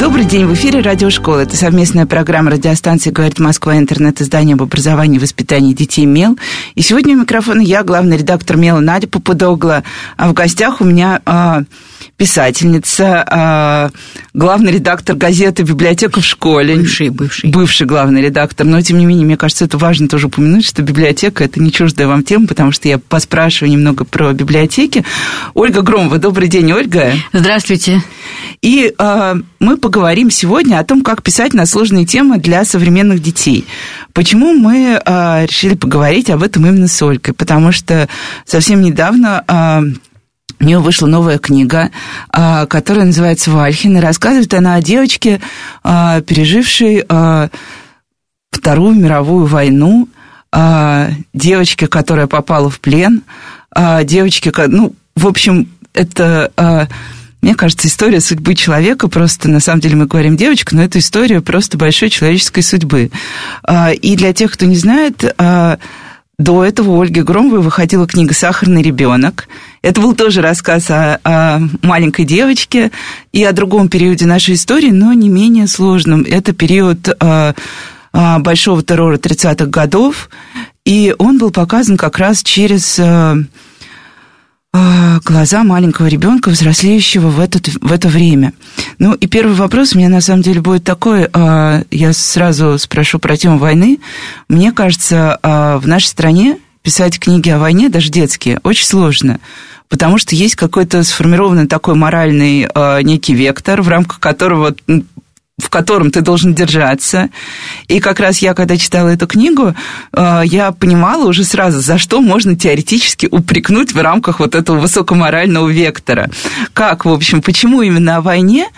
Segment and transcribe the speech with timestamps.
[0.00, 1.40] Добрый день, в эфире Радиошкола.
[1.40, 6.38] Это совместная программа радиостанции «Говорит Москва», интернет-издание об образовании и воспитании детей «Мел».
[6.76, 9.82] И сегодня у микрофона я, главный редактор «Мела» Надя Попудогла.
[10.16, 11.64] А в гостях у меня а,
[12.16, 13.90] писательница, а,
[14.34, 16.76] главный редактор газеты «Библиотека в школе».
[16.76, 17.50] Бывший, бывший.
[17.50, 18.66] Бывший главный редактор.
[18.66, 22.08] Но, тем не менее, мне кажется, это важно тоже упомянуть, что библиотека– это не чуждая
[22.08, 25.04] вам тема, потому что я поспрашиваю немного про библиотеки.
[25.54, 26.18] Ольга Громова.
[26.18, 27.12] Добрый день, Ольга.
[27.32, 28.02] Здравствуйте.
[28.60, 33.64] И э, мы поговорим сегодня о том, как писать на сложные темы для современных детей.
[34.12, 37.34] Почему мы э, решили поговорить об этом именно с Ольгой?
[37.34, 38.08] Потому что
[38.44, 40.07] совсем недавно э,
[40.60, 41.90] у нее вышла новая книга,
[42.32, 45.40] э, которая называется «Вальхин», и рассказывает она о девочке,
[45.84, 47.48] э, пережившей э,
[48.50, 50.08] Вторую мировую войну,
[51.32, 53.22] девочке, которая попала в плен,
[54.04, 56.88] девочке, ну, в общем, это...
[57.40, 61.40] Мне кажется, история судьбы человека просто, на самом деле мы говорим девочка, но это история
[61.40, 63.12] просто большой человеческой судьбы.
[64.00, 65.22] И для тех, кто не знает,
[66.38, 69.48] до этого у Ольги Громовой выходила книга «Сахарный ребенок».
[69.82, 72.92] Это был тоже рассказ о, о маленькой девочке
[73.32, 76.22] и о другом периоде нашей истории, но не менее сложном.
[76.22, 77.08] Это период
[78.12, 80.30] большого террора 30-х годов,
[80.84, 83.00] и он был показан как раз через
[85.24, 88.52] глаза маленького ребенка, взрослеющего в, этот, в это время.
[88.98, 93.18] Ну, и первый вопрос у меня на самом деле будет такой, а, я сразу спрошу
[93.18, 93.98] про тему войны.
[94.48, 99.40] Мне кажется, а, в нашей стране писать книги о войне, даже детские, очень сложно
[99.88, 104.74] потому что есть какой-то сформированный такой моральный э, некий вектор, в рамках которого
[105.58, 107.30] в котором ты должен держаться.
[107.88, 109.74] И как раз я, когда читала эту книгу,
[110.12, 115.68] э, я понимала уже сразу, за что можно теоретически упрекнуть в рамках вот этого высокоморального
[115.68, 116.30] вектора.
[116.72, 118.68] Как, в общем, почему именно о войне,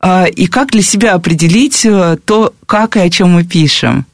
[0.00, 4.06] э, и как для себя определить э, то, как и о чем мы пишем.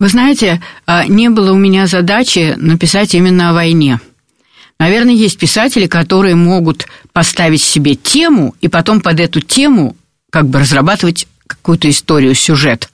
[0.00, 0.62] Вы знаете,
[1.08, 3.98] не было у меня задачи написать именно о войне.
[4.78, 9.96] Наверное, есть писатели, которые могут поставить себе тему и потом под эту тему
[10.30, 12.90] как бы разрабатывать какую-то историю, сюжет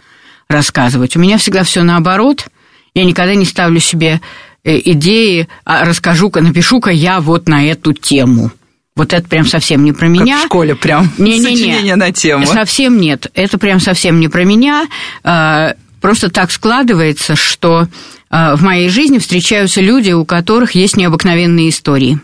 [0.48, 1.16] рассказывать.
[1.16, 2.46] У меня всегда все наоборот.
[2.94, 4.20] Я никогда не ставлю себе
[4.62, 8.50] э, идеи, а расскажу-ка, напишу-ка я вот на эту тему.
[8.96, 10.36] Вот это прям совсем не про меня.
[10.36, 11.96] Как в школе прям не, сочинение не, не.
[11.96, 12.46] на тему.
[12.46, 13.26] Совсем нет.
[13.34, 14.86] Это прям совсем не про меня.
[15.24, 17.88] А, просто так складывается, что
[18.30, 22.20] а, в моей жизни встречаются люди, у которых есть необыкновенные истории,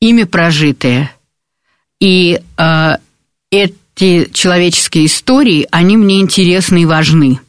[0.00, 1.10] ими прожитые.
[2.00, 2.40] И
[3.50, 7.40] это те человеческие истории, они мне интересны и важны.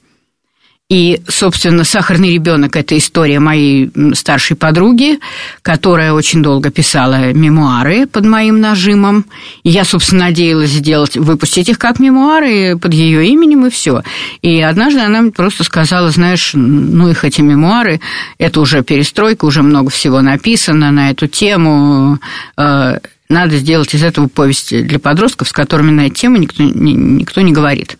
[0.89, 5.19] И, собственно, «Сахарный ребенок»– это история моей старшей подруги,
[5.61, 9.25] которая очень долго писала мемуары под моим нажимом.
[9.63, 14.01] И я, собственно, надеялась сделать, выпустить их как мемуары под ее именем, и все.
[14.41, 17.99] И однажды она мне просто сказала, знаешь, ну их эти мемуары,
[18.37, 22.19] это уже перестройка, уже много всего написано на эту тему,
[22.55, 22.99] э,
[23.29, 27.51] надо сделать из этого повесть для подростков, с которыми на эту тему никто, никто не
[27.51, 27.97] говорит.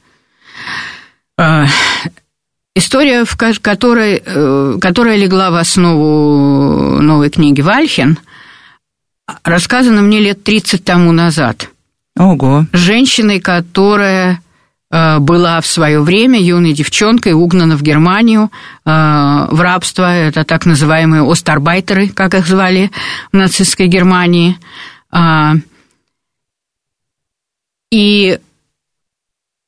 [1.38, 1.66] А,
[2.76, 8.18] история, в которой, э, которая легла в основу новой книги Вальхен,
[9.44, 11.70] рассказана мне лет 30 тому назад.
[12.18, 12.66] Ого.
[12.72, 14.42] Женщиной, которая
[14.90, 18.50] э, была в свое время юной девчонкой, угнана в Германию
[18.86, 18.90] э,
[19.52, 20.12] в рабство.
[20.12, 22.92] Это так называемые остарбайтеры, как их звали
[23.34, 24.58] в нацистской Германии–
[27.91, 28.40] и,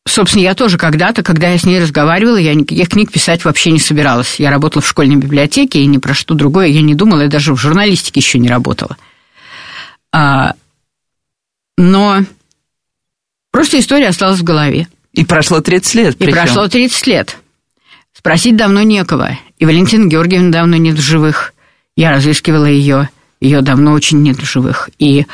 [0.07, 3.79] собственно, я тоже когда-то, когда я с ней разговаривала, я никаких книг писать вообще не
[3.79, 4.39] собиралась.
[4.39, 7.53] Я работала в школьной библиотеке, и ни про что другое я не думала, я даже
[7.53, 8.97] в журналистике еще не работала.
[10.11, 10.53] А,
[11.77, 12.23] но
[13.51, 14.87] просто история осталась в голове.
[15.13, 16.17] И прошло 30 лет.
[16.17, 16.33] Причем.
[16.33, 17.37] И прошло 30 лет.
[18.13, 19.37] Спросить давно некого.
[19.57, 21.53] И Валентина Георгиевна давно нет в живых.
[21.95, 23.09] Я разыскивала ее
[23.39, 24.89] ее давно очень нет в живых.
[24.99, 25.25] И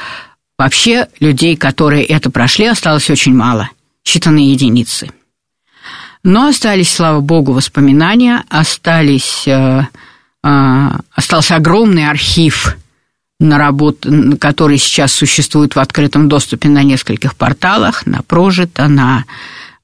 [0.57, 3.69] вообще людей, которые это прошли, осталось очень мало,
[4.06, 5.10] считанные единицы.
[6.24, 9.84] Но остались, слава богу, воспоминания, остались, э,
[10.44, 12.75] э, остался огромный архив
[13.40, 14.08] на работ,
[14.40, 19.25] который сейчас существует в открытом доступе на нескольких порталах, на Прожито, на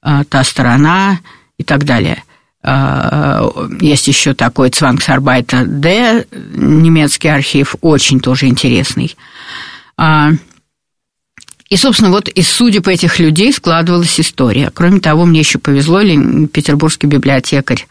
[0.02, 1.20] э, Та сторона
[1.58, 2.24] и так далее–
[2.64, 9.16] есть еще такой Цвангсарбайта Д, немецкий архив, очень тоже интересный.
[11.68, 14.70] И, собственно, вот из судеб этих людей складывалась история.
[14.72, 17.86] Кроме того, мне еще повезло, петербургский библиотекарь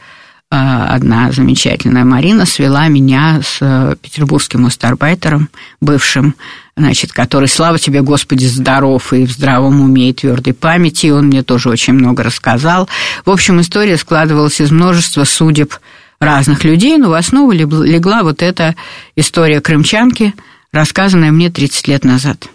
[0.52, 6.36] одна замечательная Марина свела меня с э, петербургским устарбайтером, бывшим,
[6.76, 11.44] значит, который, слава тебе, Господи, здоров и в здравом уме и твердой памяти, он мне
[11.44, 12.88] тоже очень много рассказал.
[13.26, 15.74] В общем, история складывалась из множества судеб
[16.20, 18.76] разных людей, но в основу легла вот эта
[19.16, 20.34] история крымчанки,
[20.72, 22.48] рассказанная мне 30 лет назад.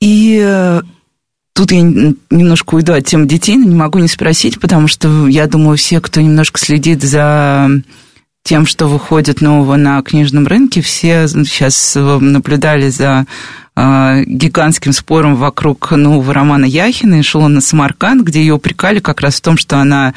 [0.00, 0.82] И э,
[1.54, 5.46] Тут я немножко уйду от темы детей, но не могу не спросить, потому что я
[5.46, 7.70] думаю, все, кто немножко следит за
[8.44, 13.24] тем, что выходит нового на книжном рынке, все сейчас наблюдали за
[13.74, 19.36] а, гигантским спором вокруг нового романа Яхина «Эшелон на Самарканд», где ее упрекали как раз
[19.36, 20.12] в том, что она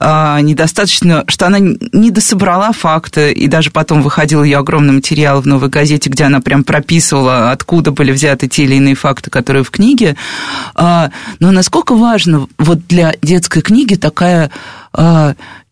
[0.00, 5.46] а, недостаточно, что она не дособрала факты, и даже потом выходил ее огромный материал в
[5.46, 9.70] «Новой газете», где она прям прописывала, откуда были взяты те или иные факты, которые в
[9.70, 10.16] книге.
[10.74, 14.50] Но насколько важно вот для детской книги такая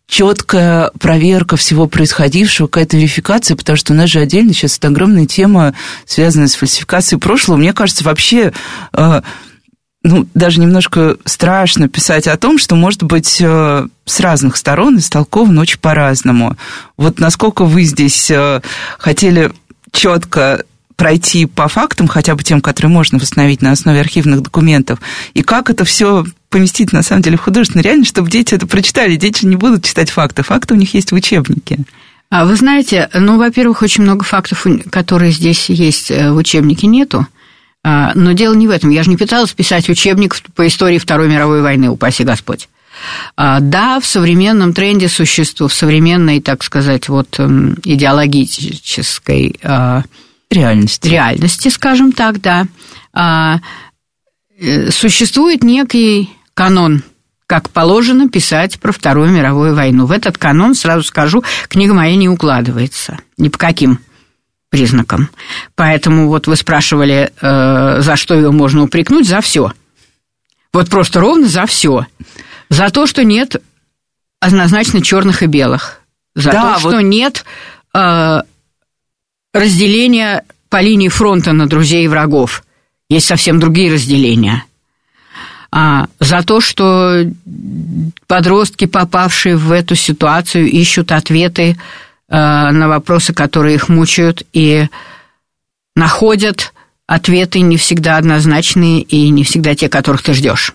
[0.07, 5.25] четкая проверка всего происходившего, какая-то верификация, потому что у нас же отдельно сейчас это огромная
[5.25, 5.73] тема,
[6.05, 7.57] связанная с фальсификацией прошлого.
[7.57, 8.53] Мне кажется, вообще
[8.93, 9.21] э,
[10.03, 15.61] ну, даже немножко страшно писать о том, что может быть э, с разных сторон истолковано
[15.61, 16.55] очень по-разному.
[16.95, 18.61] Вот насколько вы здесь э,
[18.99, 19.51] хотели
[19.91, 20.63] четко
[20.95, 24.99] пройти по фактам, хотя бы тем, которые можно восстановить на основе архивных документов,
[25.33, 26.23] и как это все
[26.55, 29.17] поместить, на самом деле, в художественную реальность, чтобы дети это прочитали.
[29.17, 30.41] Дети не будут читать факты.
[30.41, 31.79] Факты у них есть в учебнике.
[32.29, 37.27] А вы знаете, ну, во-первых, очень много фактов, которые здесь есть э, в учебнике, нету.
[37.83, 38.89] А, но дело не в этом.
[38.89, 42.69] Я же не пыталась писать учебник по истории Второй мировой войны, упаси Господь.
[43.35, 50.03] А, да, в современном тренде существует, в современной, так сказать, вот эм, идеологической а,
[50.49, 52.65] реальности, реальности скажем так, да,
[53.13, 57.03] э, существует некий канон,
[57.45, 60.07] как положено писать про Вторую мировую войну.
[60.07, 63.19] В этот канон, сразу скажу, книга моя не укладывается.
[63.37, 63.99] Ни по каким
[64.69, 65.29] признакам.
[65.75, 69.71] Поэтому вот вы спрашивали, э, за что ее можно упрекнуть, за все.
[70.73, 72.07] Вот просто ровно за все.
[72.69, 73.61] За то, что нет
[74.39, 76.01] однозначно черных и белых.
[76.33, 76.91] За да, то, вот...
[76.91, 77.45] что нет
[77.93, 78.41] э,
[79.53, 82.63] разделения по линии фронта на друзей и врагов.
[83.07, 84.63] Есть совсем другие разделения–
[85.77, 87.29] а, за то, что
[88.27, 91.75] подростки, попавшие в эту ситуацию, ищут ответы
[92.29, 94.87] а, на вопросы, которые их мучают, и
[95.93, 96.73] находят
[97.07, 100.73] ответы не всегда однозначные и не всегда те, которых ты ждешь.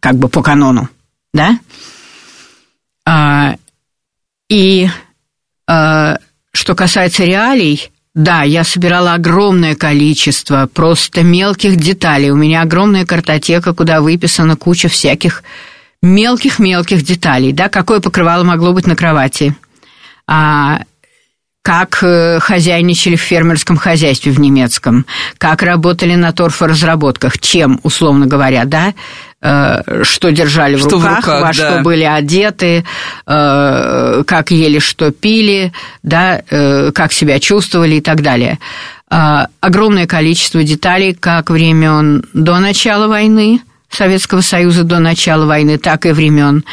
[0.00, 0.88] Как бы по канону,
[1.32, 1.60] да?
[3.06, 3.54] А,
[4.48, 4.88] и
[5.68, 6.18] а,
[6.50, 12.30] что касается реалий, да, я собирала огромное количество просто мелких деталей.
[12.30, 15.42] У меня огромная картотека, куда выписана куча всяких
[16.00, 17.52] мелких-мелких деталей.
[17.52, 19.56] Да, какое покрывало могло быть на кровати.
[20.28, 20.82] А,
[21.62, 25.06] как э, хозяйничали в фермерском хозяйстве в немецком,
[25.38, 28.94] как работали на торфоразработках, чем, условно говоря, да,
[29.44, 31.52] что держали в что руках, в руках во да.
[31.52, 32.84] что были одеты,
[33.26, 36.40] э, как ели, что пили, да,
[36.94, 38.58] как себя чувствовали и так далее.
[39.08, 43.60] Огромное количество деталей как времен до начала войны,
[43.90, 46.64] Советского Союза до начала войны, так и времен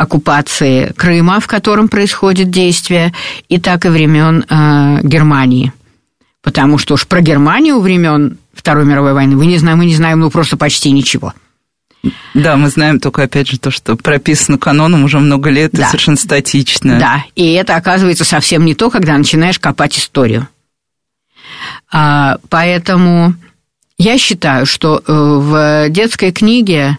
[0.00, 3.12] оккупации Крыма, в котором происходит действие,
[3.50, 5.74] и так и времен э, Германии.
[6.42, 10.20] Потому что уж про Германию времен Второй мировой войны мы не знаем, мы не знаем
[10.20, 11.34] ну просто почти ничего.
[12.34, 15.82] Да, мы знаем только, опять же, то, что прописано каноном уже много лет да.
[15.82, 16.98] и совершенно статично.
[16.98, 20.48] Да, и это оказывается совсем не то, когда начинаешь копать историю.
[21.92, 23.34] А, поэтому
[23.98, 26.98] я считаю, что э, в детской книге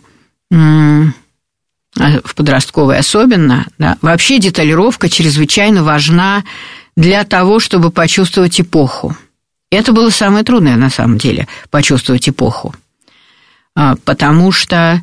[0.52, 6.44] а, в подростковой особенно, да, вообще деталировка чрезвычайно важна
[6.96, 9.16] для того, чтобы почувствовать эпоху.
[9.72, 12.76] Это было самое трудное на самом деле, почувствовать эпоху.
[13.76, 15.02] А, потому что,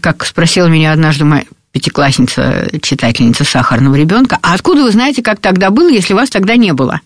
[0.00, 5.70] как спросила меня однажды моя пятиклассница, читательница «Сахарного ребенка», а откуда вы знаете, как тогда
[5.70, 7.00] было, если вас тогда не было?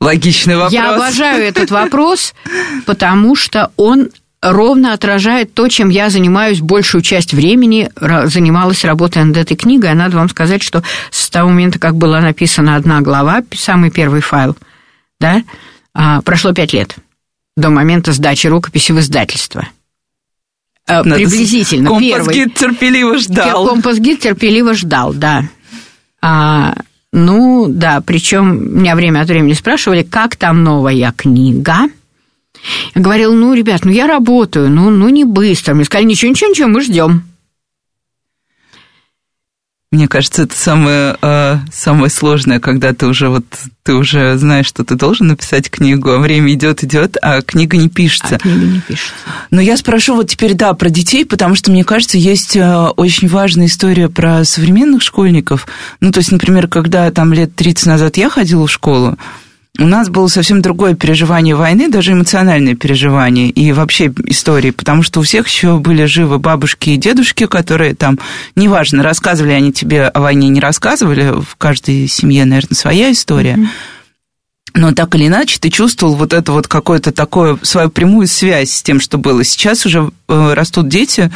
[0.00, 0.72] Логичный вопрос.
[0.72, 2.32] Я обожаю этот вопрос,
[2.86, 7.90] потому что он ровно отражает то, чем я занимаюсь большую часть времени,
[8.26, 9.94] занималась работой над этой книгой.
[9.94, 14.56] надо вам сказать, что с того момента, как была написана одна глава, самый первый файл,
[15.18, 15.42] да,
[15.92, 16.96] а, прошло пять лет
[17.56, 19.68] до момента сдачи рукописи в издательство.
[20.88, 21.90] А, надо Приблизительно.
[21.90, 23.68] Компас-гид терпеливо ждал.
[23.68, 25.44] Компас-гид терпеливо ждал, да.
[26.22, 26.74] А,
[27.12, 31.88] Ну, да, причем меня время от времени спрашивали, как там новая книга.
[32.94, 35.74] Я говорила, ну, ребят, ну я работаю, ну, ну не быстро.
[35.74, 37.27] Мне сказали, ничего, ничего, ничего, мы ждем.
[39.90, 43.44] Мне кажется, это самое, э, самое сложное, когда ты уже вот
[43.84, 47.88] ты уже знаешь, что ты должен написать книгу, а время идет, идет, а книга не
[47.88, 48.34] пишется.
[48.34, 49.14] А книга не пишется.
[49.50, 53.28] Но я спрошу вот теперь, да, про детей, потому что, мне кажется, есть э, очень
[53.28, 55.66] важная история про современных школьников.
[56.00, 59.16] Ну, то есть, например, когда там лет 30 назад я ходила в школу,
[59.78, 65.20] у нас было совсем другое переживание войны, даже эмоциональное переживание и вообще истории, потому что
[65.20, 68.18] у всех еще были живы бабушки и дедушки, которые там,
[68.56, 73.54] неважно, рассказывали они тебе о войне, не рассказывали, в каждой семье, наверное, своя история.
[73.54, 73.68] Mm-hmm.
[74.74, 78.82] Но так или иначе ты чувствовал вот это вот какое-то такое, свою прямую связь с
[78.82, 79.44] тем, что было.
[79.44, 81.30] Сейчас уже э, растут дети,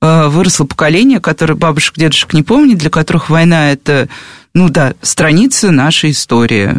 [0.00, 4.08] э, выросло поколение, которое бабушек, дедушек не помнит, для которых война это
[4.54, 6.76] ну да, страницы нашей истории,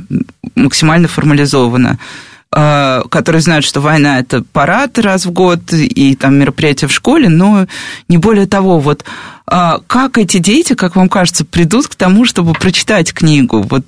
[0.55, 1.99] максимально формализована
[2.53, 7.29] а, которые знают, что война– это парад раз в год и там мероприятия в школе,
[7.29, 7.65] но
[8.09, 8.79] не более того.
[8.79, 9.05] Вот
[9.47, 13.61] а, как эти дети, как вам кажется, придут к тому, чтобы прочитать книгу?
[13.61, 13.85] Вот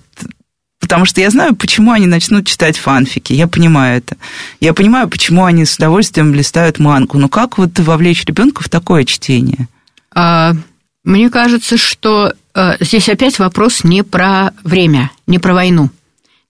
[0.80, 3.32] Потому что я знаю, почему они начнут читать фанфики.
[3.32, 4.18] Я понимаю это.
[4.60, 7.18] Я понимаю, почему они с удовольствием листают мангу.
[7.18, 9.70] Но как вот вовлечь ребенка в такое чтение?
[10.13, 10.54] А,
[11.06, 12.34] мне кажется, что
[12.79, 15.89] здесь опять вопрос не про время, не про войну.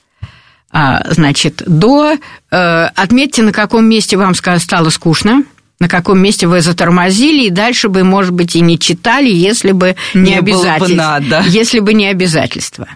[0.70, 2.18] А, значит, до...
[2.50, 5.44] Э, отметьте, на каком месте вам стало скучно,
[5.80, 9.96] на каком месте вы затормозили, и дальше бы, может быть, и не читали, если бы
[10.12, 10.86] не, не обязательства.
[10.86, 11.44] Бы надо.
[11.46, 12.88] Если бы не обязательства.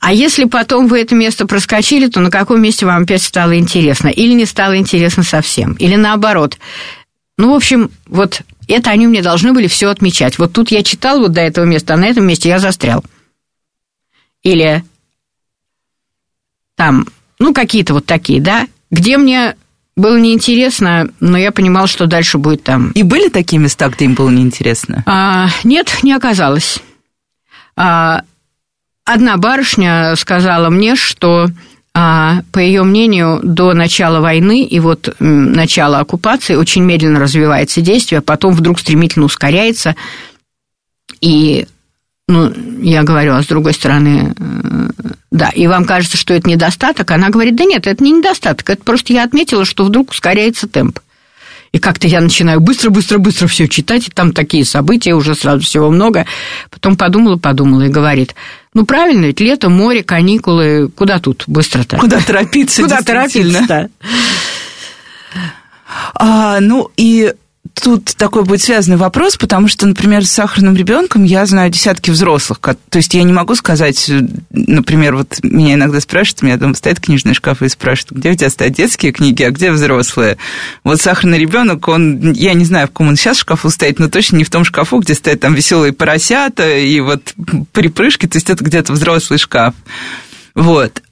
[0.00, 4.08] А если потом вы это место проскочили, то на каком месте вам опять стало интересно?
[4.08, 5.74] Или не стало интересно совсем?
[5.74, 6.58] Или наоборот?
[7.36, 10.38] Ну, в общем, вот это они мне должны были все отмечать.
[10.38, 13.04] Вот тут я читал вот до этого места, а на этом месте я застрял.
[14.42, 14.84] Или
[16.76, 17.06] там,
[17.38, 19.56] ну, какие-то вот такие, да, где мне
[19.96, 22.92] было неинтересно, но я понимал, что дальше будет там.
[22.92, 25.02] И были такие места, где им было неинтересно?
[25.06, 26.78] А, нет, не оказалось.
[27.76, 28.22] А,
[29.08, 31.48] одна барышня сказала мне, что
[31.94, 38.20] а, по ее мнению, до начала войны и вот начала оккупации очень медленно развивается действие,
[38.20, 39.96] а потом вдруг стремительно ускоряется.
[41.20, 41.66] И,
[42.28, 44.88] ну, я говорю, а с другой стороны, э,
[45.32, 47.10] да, и вам кажется, что это недостаток?
[47.10, 51.00] Она говорит, да нет, это не недостаток, это просто я отметила, что вдруг ускоряется темп.
[51.72, 56.26] И как-то я начинаю быстро-быстро-быстро все читать, и там такие события, уже сразу всего много.
[56.70, 58.34] Потом подумала, подумала и говорит,
[58.74, 61.96] ну, правильно, ведь лето, море, каникулы, куда тут быстро-то?
[61.96, 63.90] Куда торопиться, Куда торопиться-то?
[66.14, 67.32] А, ну, и
[67.80, 72.60] тут такой будет связанный вопрос, потому что, например, с сахарным ребенком я знаю десятки взрослых.
[72.60, 74.10] То есть я не могу сказать,
[74.50, 78.34] например, вот меня иногда спрашивают, у меня дома стоит книжный шкаф и спрашивают, где у
[78.34, 80.38] тебя стоят детские книги, а где взрослые.
[80.84, 84.36] Вот сахарный ребенок, он, я не знаю, в каком он сейчас шкафу стоит, но точно
[84.36, 87.34] не в том шкафу, где стоят там веселые поросята и вот
[87.72, 89.74] припрыжки, то есть это где-то взрослый шкаф.
[90.54, 91.02] Вот.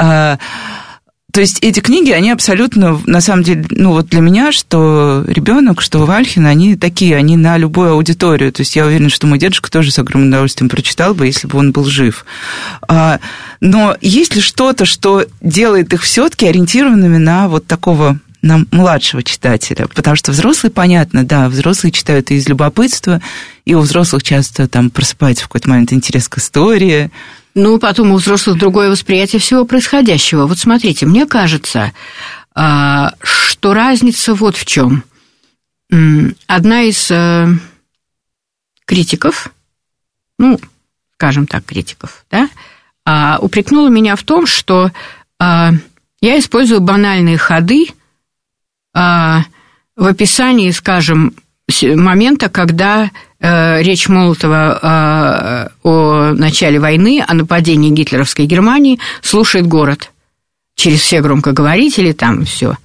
[1.37, 5.83] То есть эти книги, они абсолютно, на самом деле, ну вот для меня, что ребенок,
[5.83, 8.51] что Вальхин, они такие, они на любую аудиторию.
[8.53, 11.59] То есть я уверена, что мой дедушка тоже с огромным удовольствием прочитал бы, если бы
[11.59, 12.25] он был жив.
[12.89, 13.21] А,
[13.61, 19.89] но есть ли что-то, что делает их все-таки ориентированными на вот такого на младшего читателя?
[19.89, 23.21] Потому что взрослые, понятно, да, взрослые читают из любопытства,
[23.67, 27.11] и у взрослых часто там просыпается в какой-то момент интерес к истории.
[27.57, 30.47] Ну, потом у взрослых другое восприятие всего происходящего.
[30.47, 31.95] Вот смотрите, мне кажется,
[32.55, 35.05] а, что разница вот в чем.
[36.47, 37.47] Одна из э,
[38.85, 39.51] критиков,
[40.39, 40.61] ну,
[41.15, 42.51] скажем так, критиков, да,
[43.07, 44.93] а, упрекнула меня в том, что
[45.39, 45.71] а,
[46.21, 47.89] я использую банальные ходы
[48.93, 49.45] в
[49.97, 51.35] описании, скажем,
[51.83, 60.11] момента, когда речь Молотова о начале войны, о нападении гитлеровской Германии слушает город–
[60.77, 62.77] через все громкоговорители, там все.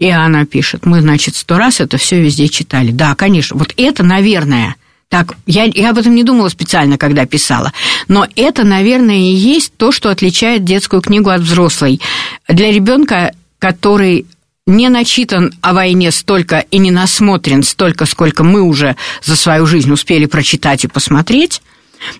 [0.00, 2.90] И она пишет, мы, значит, сто раз это все везде читали.
[2.90, 4.74] Да, конечно, вот это, наверное,
[5.08, 7.72] так, я, я об этом не думала специально, когда писала.
[8.08, 12.00] Но это, наверное, и есть то, что отличает детскую книгу от взрослой.
[12.48, 14.26] Для ребенка, который
[14.66, 19.92] не начитан о войне столько и не насмотрен столько, сколько мы уже за свою жизнь
[19.92, 21.62] успели прочитать и посмотреть,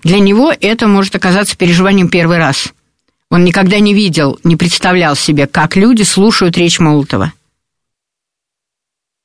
[0.03, 2.73] для него это может оказаться переживанием первый раз–
[3.31, 7.33] он никогда не видел, не представлял себе, как люди слушают речь Молотова.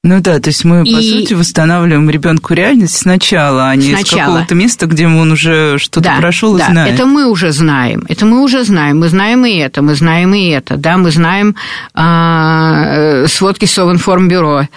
[0.02, 0.94] Ну да, то есть мы, и...
[0.94, 4.04] по сути, восстанавливаем ребенку реальность сначала, а не сначала.
[4.04, 6.94] с какого-то места, где он уже что-то да, прошел да, и знает.
[6.94, 8.06] Это мы уже знаем.
[8.08, 9.00] Это мы уже знаем.
[9.00, 10.78] Мы знаем и это, мы знаем и это.
[10.78, 11.54] Да, мы знаем
[11.92, 14.68] а, сводки Совинформбюро.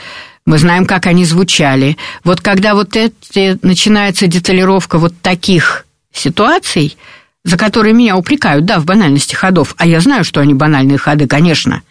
[0.46, 1.98] Мы знаем, как они звучали.
[2.26, 6.98] Вот когда вот это начинается деталировка вот таких ситуаций,
[7.46, 11.28] за которые меня упрекают, да, в банальности ходов, а я знаю, что они банальные ходы,
[11.28, 11.82] конечно.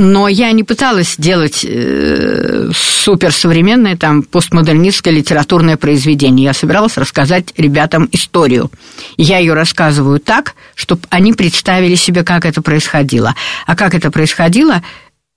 [0.00, 6.46] Но я не пыталась делать э, суперсовременное там постмодернистское литературное произведение.
[6.46, 8.70] Я собиралась рассказать ребятам историю.
[9.18, 13.34] Я ее рассказываю так, чтобы они представили себе, как это происходило.
[13.66, 14.82] А как это происходило,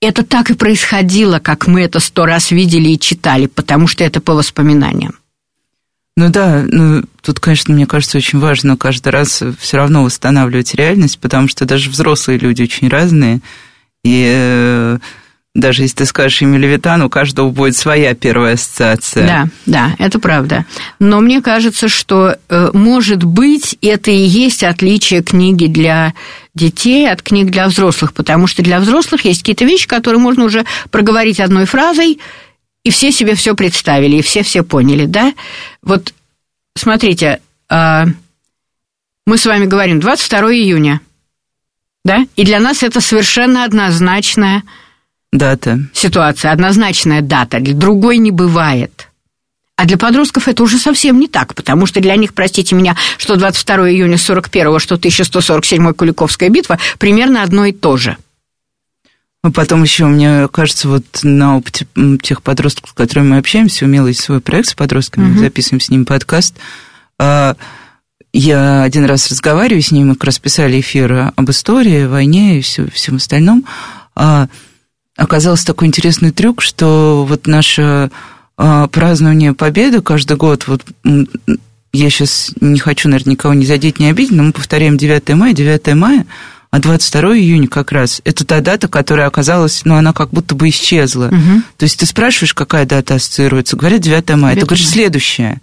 [0.00, 4.22] это так и происходило, как мы это сто раз видели и читали, потому что это
[4.22, 5.14] по воспоминаниям.
[6.16, 11.18] Ну да, ну тут, конечно, мне кажется, очень важно каждый раз все равно восстанавливать реальность,
[11.18, 13.42] потому что даже взрослые люди очень разные,
[14.04, 14.98] и э,
[15.54, 19.26] даже если ты скажешь имя Левитан, у каждого будет своя первая ассоциация.
[19.26, 20.66] Да, да, это правда.
[20.98, 26.12] Но мне кажется, что, э, может быть, это и есть отличие книги для
[26.54, 30.64] детей от книг для взрослых, потому что для взрослых есть какие-то вещи, которые можно уже
[30.90, 32.20] проговорить одной фразой,
[32.82, 35.32] и все себе все представили, и все все поняли, да?
[35.82, 36.12] Вот
[36.76, 38.06] смотрите, а,
[39.26, 41.00] мы с вами говорим 22 июня,
[42.04, 42.26] да?
[42.36, 44.62] И для нас это совершенно однозначная
[45.32, 45.80] дата.
[45.92, 47.60] Ситуация, однозначная дата.
[47.60, 49.08] Для другой не бывает.
[49.76, 53.34] А для подростков это уже совсем не так, потому что для них, простите меня, что
[53.34, 58.16] 22 июня 41 что 1147 Куликовская битва, примерно одно и то же.
[59.42, 61.86] А потом еще, мне кажется, вот на опыте
[62.22, 65.40] тех подростков, с которыми мы общаемся, умелый есть свой проект с подростками, mm-hmm.
[65.40, 66.54] записываем с ними подкаст.
[68.34, 72.58] А, я один раз разговариваю с ними, мы как раз писали эфир об истории, войне
[72.58, 73.64] и все, всем остальном.
[74.14, 74.48] А,
[75.16, 78.10] оказался такой интересный трюк, что вот наше
[78.56, 80.84] празднование Победы каждый год, вот
[81.92, 85.52] я сейчас не хочу, наверное, никого не задеть, не обидеть, но мы повторяем 9 мая,
[85.52, 86.26] 9 мая–
[86.74, 90.68] а 22 июня как раз это та дата, которая оказалась, ну, она как будто бы
[90.70, 91.26] исчезла.
[91.26, 91.62] Угу.
[91.76, 95.60] То есть ты спрашиваешь, какая дата ассоциируется, говорят 9 мая, 9 ты говоришь следующая.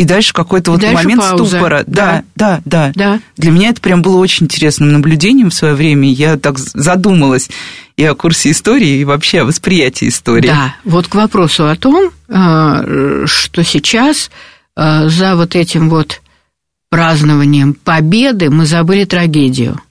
[0.00, 1.46] И дальше какой-то вот дальше момент пауза.
[1.46, 1.84] ступора.
[1.86, 3.20] Да, да, да, да.
[3.36, 6.10] Для меня это прям было очень интересным наблюдением в свое время.
[6.10, 7.50] Я так задумалась
[7.98, 10.46] и о курсе истории, и вообще о восприятии истории.
[10.46, 14.30] Да, вот к вопросу о том, э, что сейчас
[14.74, 16.22] э, за вот этим вот
[16.88, 19.82] празднованием победы мы забыли трагедию.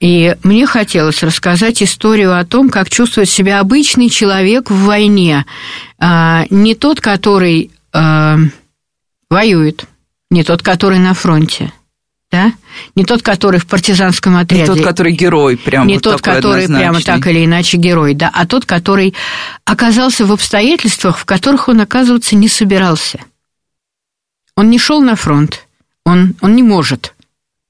[0.00, 5.46] И мне хотелось рассказать историю о том, как чувствует себя обычный человек в войне.
[6.00, 8.38] А, не тот, который а,
[9.30, 9.84] воюет,
[10.30, 11.72] не тот, который на фронте,
[12.30, 12.52] да?
[12.94, 14.62] Не тот, который в партизанском отряде.
[14.62, 16.78] Не тот, который герой, прямо Не вот тот, который однозначный.
[16.78, 19.14] прямо так или иначе герой, да, а тот, который
[19.64, 23.20] оказался в обстоятельствах, в которых он оказываться не собирался.
[24.56, 25.66] Он не шел на фронт,
[26.04, 27.14] он, он не может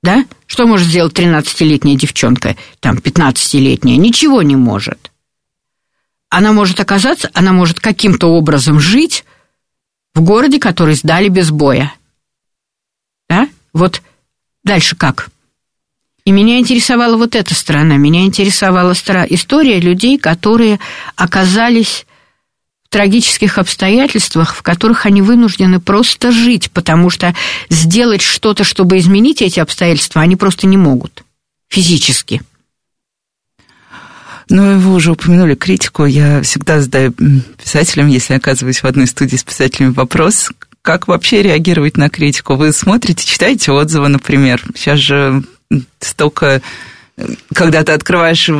[0.06, 0.24] да?
[0.46, 3.96] Что может сделать 13-летняя девчонка, там, 15-летняя?
[3.96, 5.10] Ничего не может.
[6.30, 9.24] Она может оказаться, она может каким-то образом жить
[10.16, 11.92] в городе, который сдали без боя.
[13.28, 13.48] Да?
[13.72, 14.02] Вот
[14.64, 15.28] дальше как?
[16.24, 20.80] И меня интересовала вот эта сторона, меня интересовала история людей, которые
[21.14, 22.06] оказались
[22.84, 27.34] в трагических обстоятельствах, в которых они вынуждены просто жить, потому что
[27.68, 31.24] сделать что-то, чтобы изменить эти обстоятельства, они просто не могут
[31.68, 32.40] физически.
[34.48, 36.04] Ну, вы уже упомянули критику.
[36.04, 37.12] Я всегда задаю
[37.62, 40.50] писателям, если оказываюсь в одной студии с писателями, вопрос,
[40.82, 42.54] как вообще реагировать на критику?
[42.54, 44.62] Вы смотрите, читаете отзывы, например.
[44.76, 45.42] Сейчас же
[46.00, 46.62] столько
[47.54, 48.50] когда ты открываешь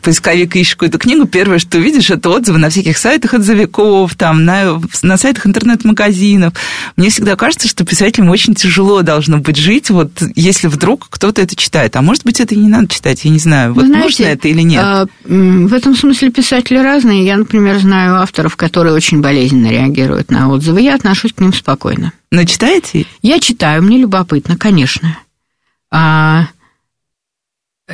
[0.00, 4.44] поисковик и ищешь какую-то книгу, первое, что видишь, это отзывы на всяких сайтах отзывиков, там,
[4.44, 6.54] на, на сайтах интернет-магазинов.
[6.96, 11.56] Мне всегда кажется, что писателям очень тяжело должно быть жить, вот если вдруг кто-то это
[11.56, 11.96] читает.
[11.96, 13.74] А может быть, это и не надо читать, я не знаю.
[13.74, 14.82] Вот Знаете, нужно это или нет?
[14.84, 17.24] А, в этом смысле писатели разные.
[17.24, 20.80] Я, например, знаю авторов, которые очень болезненно реагируют на отзывы.
[20.80, 22.12] Я отношусь к ним спокойно.
[22.30, 23.06] Но читаете?
[23.22, 25.18] Я читаю, мне любопытно, конечно.
[25.90, 26.48] А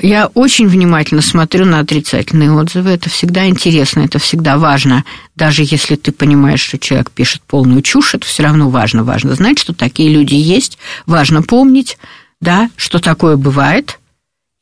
[0.00, 2.90] я очень внимательно смотрю на отрицательные отзывы.
[2.90, 5.04] Это всегда интересно, это всегда важно.
[5.36, 9.04] Даже если ты понимаешь, что человек пишет полную чушь, это все равно важно.
[9.04, 10.78] Важно знать, что такие люди есть.
[11.04, 11.98] Важно помнить,
[12.40, 13.98] да, что такое бывает.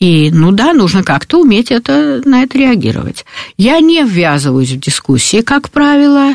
[0.00, 3.24] И, ну да, нужно как-то уметь это, на это реагировать.
[3.56, 6.34] Я не ввязываюсь в дискуссии, как правило.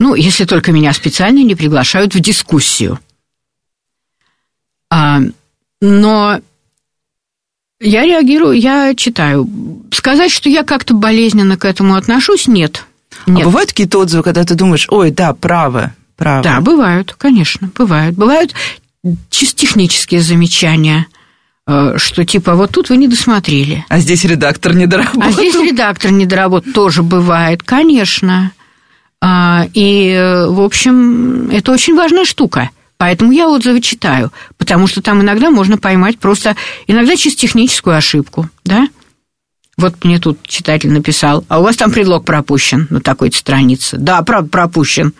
[0.00, 3.00] Ну, если только меня специально не приглашают в дискуссию.
[4.90, 5.20] А,
[5.82, 6.40] но
[7.80, 9.48] я реагирую, я читаю.
[9.92, 12.84] Сказать, что я как-то болезненно к этому отношусь, нет.
[13.26, 13.42] А нет.
[13.42, 16.42] А бывают какие-то отзывы, когда ты думаешь, ой, да, право, право?
[16.42, 18.16] Да, бывают, конечно, бывают.
[18.16, 18.54] Бывают
[19.30, 21.06] чисто технические замечания,
[21.66, 23.84] э, что типа вот тут вы не досмотрели.
[23.88, 25.22] А здесь редактор не доработал.
[25.22, 28.52] А здесь редактор не доработал, тоже бывает, конечно.
[29.20, 35.00] А, и, э, в общем, это очень важная штука– Поэтому я отзывы читаю, потому что
[35.00, 36.56] там иногда можно поймать просто,
[36.88, 38.88] иногда чисто техническую ошибку, да?
[39.76, 43.96] Вот мне тут читатель написал, а у вас там предлог пропущен на такой-то странице.
[43.96, 45.14] Да, пропущен.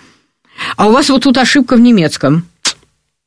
[0.77, 2.45] А у вас вот тут ошибка в немецком.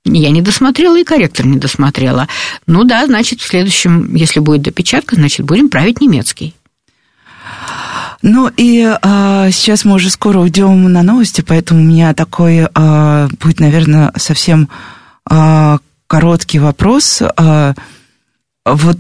[0.04, 2.28] Я не досмотрела, и корректор не досмотрела.
[2.68, 6.54] Ну да, значит, в следующем, если будет допечатка, значит, будем править немецкий.
[8.21, 13.27] Ну и а, сейчас мы уже скоро уйдем на новости, поэтому у меня такой а,
[13.39, 14.69] будет, наверное, совсем
[15.25, 17.21] а, короткий вопрос.
[17.36, 17.73] А,
[18.65, 18.97] вот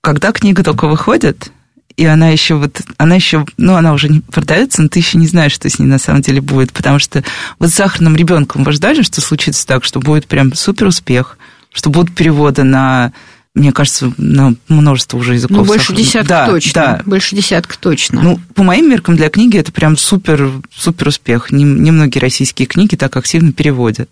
[0.00, 1.52] когда книга только выходит,
[1.96, 5.28] и она еще вот, она еще, ну, она уже не продается, но ты еще не
[5.28, 7.22] знаешь, что с ней на самом деле будет, потому что
[7.60, 11.38] вот с сахарным ребенком вы ждали, что случится так, что будет прям супер успех,
[11.72, 13.12] что будут переводы на
[13.54, 15.58] мне кажется, на множество уже языков.
[15.58, 16.72] Ну, больше десятка да, точно.
[16.74, 17.02] Да.
[17.06, 18.20] Больше десятка точно.
[18.20, 21.52] Ну, по моим меркам, для книги это прям супер, супер успех.
[21.52, 24.10] Немногие российские книги так активно переводят.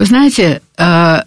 [0.00, 1.18] Вы знаете, э,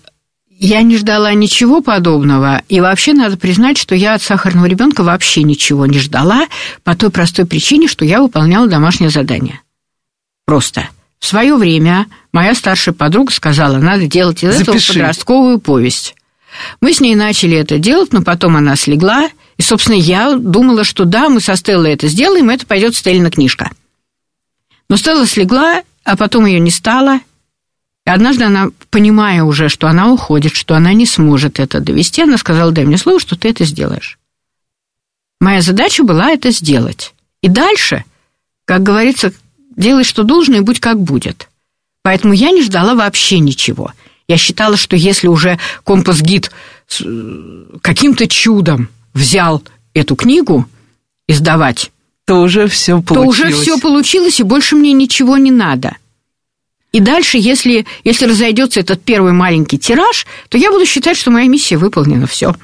[0.63, 5.43] я не ждала ничего подобного, и вообще надо признать, что я от сахарного ребенка вообще
[5.43, 6.47] ничего не ждала
[6.83, 9.61] по той простой причине, что я выполняла домашнее задание.
[10.45, 10.89] Просто.
[11.19, 14.93] В свое время моя старшая подруга сказала, надо делать из этого Запиши.
[14.93, 16.15] подростковую повесть.
[16.81, 19.29] Мы с ней начали это делать, но потом она слегла.
[19.57, 23.71] И, собственно, я думала, что да, мы со Стеллой это сделаем, это пойдет Стеллина книжка.
[24.89, 27.19] Но Стелла слегла, а потом ее не стало.
[28.05, 32.37] И однажды она, понимая уже, что она уходит, что она не сможет это довести, она
[32.37, 34.17] сказала, дай мне слово, что ты это сделаешь.
[35.39, 37.13] Моя задача была это сделать.
[37.41, 38.05] И дальше,
[38.65, 39.33] как говорится,
[39.75, 41.49] делай, что должно, и будь как будет.
[42.03, 43.93] Поэтому я не ждала вообще ничего.
[44.31, 46.51] Я считала, что если уже компас-гид
[47.81, 49.61] каким-то чудом взял
[49.93, 50.65] эту книгу
[51.27, 51.91] издавать,
[52.25, 53.37] то уже все получилось.
[53.37, 55.97] То уже все получилось, и больше мне ничего не надо.
[56.93, 61.49] И дальше, если, если разойдется этот первый маленький тираж, то я буду считать, что моя
[61.49, 62.25] миссия выполнена.
[62.25, 62.55] Все.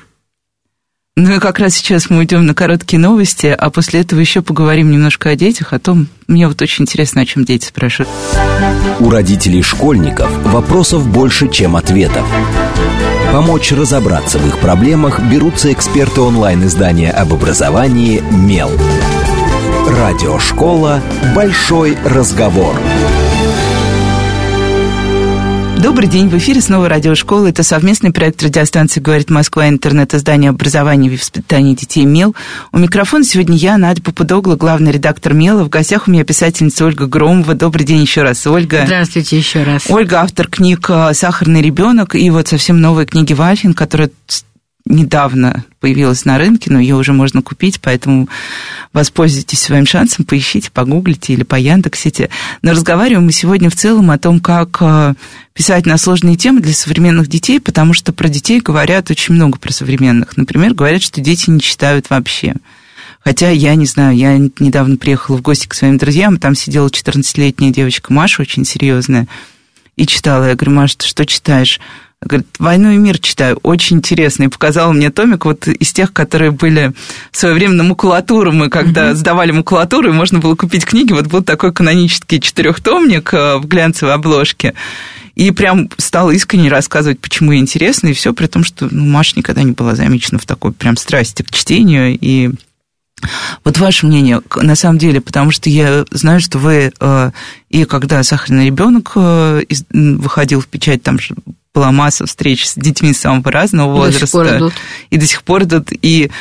[1.20, 4.92] Ну и как раз сейчас мы уйдем на короткие новости, а после этого еще поговорим
[4.92, 8.08] немножко о детях, о том, мне вот очень интересно, о чем дети спрашивают.
[9.00, 12.24] У родителей школьников вопросов больше, чем ответов.
[13.34, 18.70] Помочь разобраться в их проблемах берутся эксперты онлайн-издания об образовании «Мел».
[19.88, 21.02] Радиошкола
[21.34, 22.80] «Большой разговор».
[25.88, 27.48] Добрый день, в эфире снова радиошкола.
[27.48, 32.36] Это совместный проект радиостанции «Говорит Москва» интернет-издание образования и воспитания детей МЕЛ.
[32.74, 35.64] У микрофона сегодня я, Надя Попудогла, главный редактор МЕЛа.
[35.64, 37.54] В гостях у меня писательница Ольга Громова.
[37.54, 38.84] Добрый день еще раз, Ольга.
[38.84, 39.86] Здравствуйте еще раз.
[39.88, 44.10] Ольга, автор книг «Сахарный ребенок» и вот совсем новой книги Вальфин, которая
[44.90, 48.28] недавно появилась на рынке, но ее уже можно купить, поэтому
[48.94, 52.30] воспользуйтесь своим шансом, поищите, погуглите или по Яндексите.
[52.62, 55.14] Но разговариваем мы сегодня в целом о том, как э,
[55.54, 59.72] писать на сложные темы для современных детей, потому что про детей говорят очень много про
[59.72, 60.38] современных.
[60.38, 62.56] Например, говорят, что дети не читают вообще.
[63.20, 67.72] Хотя я не знаю, я недавно приехала в гости к своим друзьям, там сидела 14-летняя
[67.72, 69.28] девочка Маша, очень серьезная,
[69.98, 70.48] и читала.
[70.48, 71.80] Я говорю, Маша, ты что читаешь?
[72.22, 74.44] Говорит, «Войну и мир» читаю, очень интересно.
[74.44, 76.94] И показал мне томик вот из тех, которые были
[77.32, 78.52] в свое время на макулатуру.
[78.52, 79.16] Мы когда uh-huh.
[79.16, 84.16] сдавали макулатуру, и можно было купить книги, вот был такой канонический четырехтомник э, в глянцевой
[84.16, 84.74] обложке.
[85.36, 89.62] И прям стал искренне рассказывать, почему интересно, и все, при том, что ну, Маша никогда
[89.62, 92.50] не была замечена в такой прям страсти к чтению, и
[93.64, 97.32] вот ваше мнение, на самом деле, потому что я знаю, что вы э,
[97.70, 101.36] и когда «Сахарный ребенок» э, выходил в печать, там же
[101.78, 104.20] была масса встреч с детьми самого разного возраста.
[104.20, 104.74] До сих пор идут.
[105.12, 105.88] И до сих пор идут.
[106.02, 106.32] И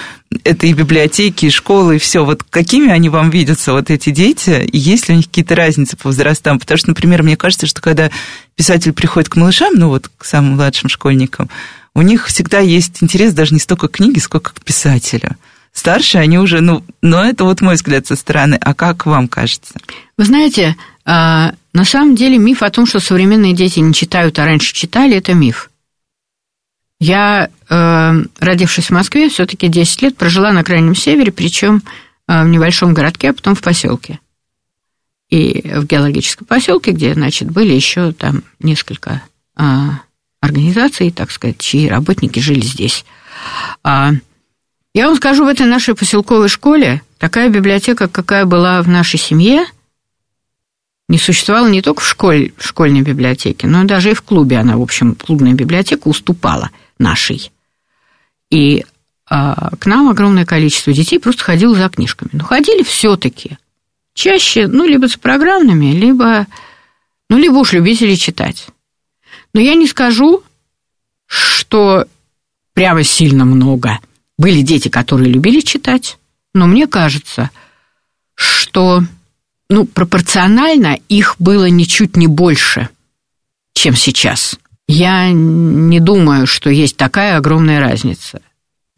[0.44, 2.24] это и библиотеки, и школы, и все.
[2.24, 5.98] Вот какими они вам видятся, вот эти дети, и есть ли у них какие-то разницы
[5.98, 6.58] по возрастам?
[6.58, 8.10] Потому что, например, мне кажется, что когда
[8.54, 11.50] писатель приходит к малышам, ну вот к самым младшим школьникам,
[11.94, 15.36] у них всегда есть интерес даже не столько к книге, сколько к писателю
[15.74, 18.58] старше, они уже, ну, но это вот мой взгляд со стороны.
[18.58, 19.74] А как вам кажется?
[20.16, 24.74] Вы знаете, на самом деле миф о том, что современные дети не читают, а раньше
[24.74, 25.70] читали, это миф.
[26.98, 31.82] Я, э, родившись в Москве, все-таки 10 лет прожила на Крайнем Севере, причем
[32.26, 34.18] э, в небольшом городке, а потом в поселке.
[35.28, 39.22] И в геологическом поселке, где, значит, были еще там несколько
[39.56, 40.00] а,
[40.40, 43.04] организаций, так сказать, чьи работники жили здесь.
[43.84, 49.66] Я вам скажу, в этой нашей поселковой школе такая библиотека, какая была в нашей семье,
[51.08, 54.58] не существовала не только в, школе, в школьной библиотеке, но даже и в клубе.
[54.58, 57.50] Она, в общем, клубная библиотека уступала нашей.
[58.50, 58.84] И
[59.28, 62.30] а, к нам огромное количество детей просто ходило за книжками.
[62.32, 63.58] Но ходили все-таки
[64.14, 66.46] чаще, ну, либо с программными, либо,
[67.30, 68.66] ну, либо уж любители читать.
[69.54, 70.42] Но я не скажу,
[71.26, 72.06] что
[72.74, 73.98] прямо сильно много–
[74.38, 76.18] были дети, которые любили читать,
[76.54, 77.50] но мне кажется,
[78.34, 79.02] что
[79.68, 82.88] ну, пропорционально их было ничуть не больше,
[83.74, 84.58] чем сейчас.
[84.88, 88.40] Я не думаю, что есть такая огромная разница.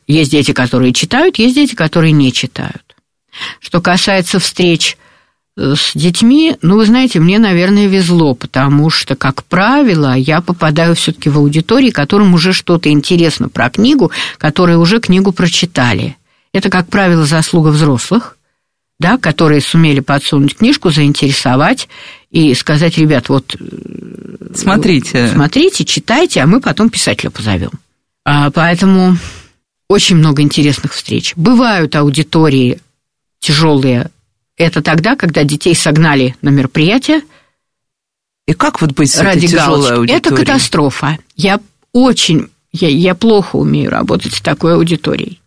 [0.07, 2.97] Есть дети, которые читают, есть дети, которые не читают.
[3.61, 4.97] Что касается встреч
[5.57, 11.29] с детьми, ну, вы знаете, мне, наверное, везло, потому что, как правило, я попадаю все-таки
[11.29, 16.17] в аудитории, которым уже что-то интересно про книгу, которые уже книгу прочитали.
[16.53, 18.38] Это, как правило, заслуга взрослых,
[18.99, 21.89] да, которые сумели подсунуть книжку, заинтересовать
[22.31, 23.57] и сказать, ребят, вот...
[23.59, 25.29] Э, смотрите.
[25.29, 27.71] Смотрите, читайте, а мы потом писателя позовем.
[28.25, 29.17] А, поэтому
[29.89, 31.33] очень много интересных встреч.
[31.37, 32.81] Бывают аудитории
[33.41, 34.11] тяжелые
[34.59, 37.23] это тогда, когда детей согнали на мероприятие.
[38.47, 40.17] И как вот быть с ради этой тяжелой аудиторией?
[40.17, 41.19] Это катастрофа.
[41.37, 41.61] Я
[41.93, 45.41] очень, я, я плохо умею работать с такой аудиторией.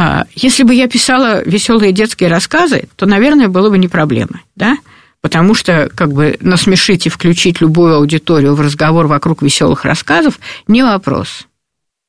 [0.00, 4.78] А, если бы я писала веселые детские рассказы, то, наверное, было бы не проблема, да?
[5.20, 10.84] Потому что, как бы, насмешить и включить любую аудиторию в разговор вокруг веселых рассказов не
[10.84, 11.48] вопрос.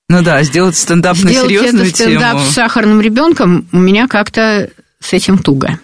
[0.08, 2.45] Ну да, сделать стендап сделать на серьезную это стендап тему.
[2.45, 5.80] с сахарным ребенком у меня как-то с этим туго.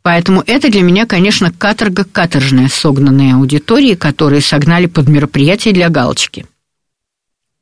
[0.00, 6.46] Поэтому это для меня, конечно, каторга каторжная, согнанные аудитории, которые согнали под мероприятие для галочки.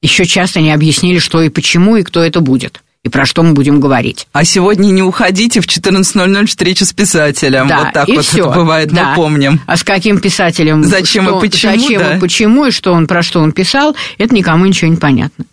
[0.02, 3.52] Еще часто не объяснили, что и почему, и кто это будет и про что мы
[3.52, 4.26] будем говорить.
[4.32, 7.68] А сегодня не уходите в 14.00 встреча с писателем.
[7.68, 8.40] Да, вот так вот все.
[8.40, 9.10] это бывает, да.
[9.10, 9.60] мы помним.
[9.66, 10.82] А с каким писателем?
[10.82, 11.72] Зачем что, и почему?
[11.80, 12.16] Зачем да?
[12.16, 15.44] и почему, и что он, про что он писал, это никому ничего не понятно.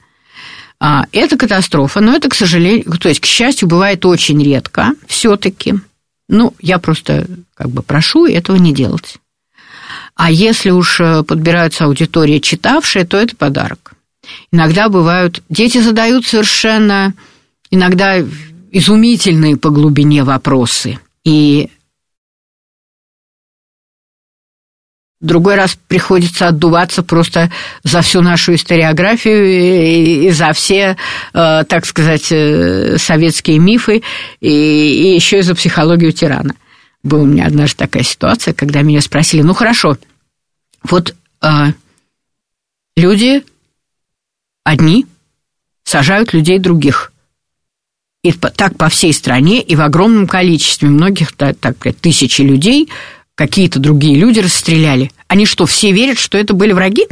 [0.79, 5.75] А, это катастрофа, но это, к сожалению, то есть, к счастью, бывает очень редко все-таки.
[6.27, 9.17] Ну, я просто как бы прошу этого не делать.
[10.15, 13.93] А если уж э, подбираются аудитории читавшие, то это подарок.
[14.51, 15.43] Иногда бывают...
[15.49, 17.13] Дети задают совершенно
[17.73, 18.19] иногда
[18.71, 20.99] изумительные по глубине вопросы.
[21.23, 21.69] И
[25.19, 27.49] Другой раз приходится отдуваться просто
[27.83, 30.97] за всю нашу историографию и за все,
[31.33, 34.03] э, так сказать, э, советские мифы,
[34.41, 36.55] и еще и за психологию тирана.
[37.03, 39.97] Была у меня однажды такая ситуация, когда меня спросили, ну хорошо,
[40.83, 41.47] вот э,
[42.97, 43.45] люди
[44.65, 45.05] одни
[45.85, 47.12] сажают людей других.
[48.23, 52.89] И так по всей стране и в огромном количестве, многих, так, так тысячи людей
[53.35, 55.11] какие-то другие люди расстреляли.
[55.27, 57.05] Они что, все верят, что это были враги?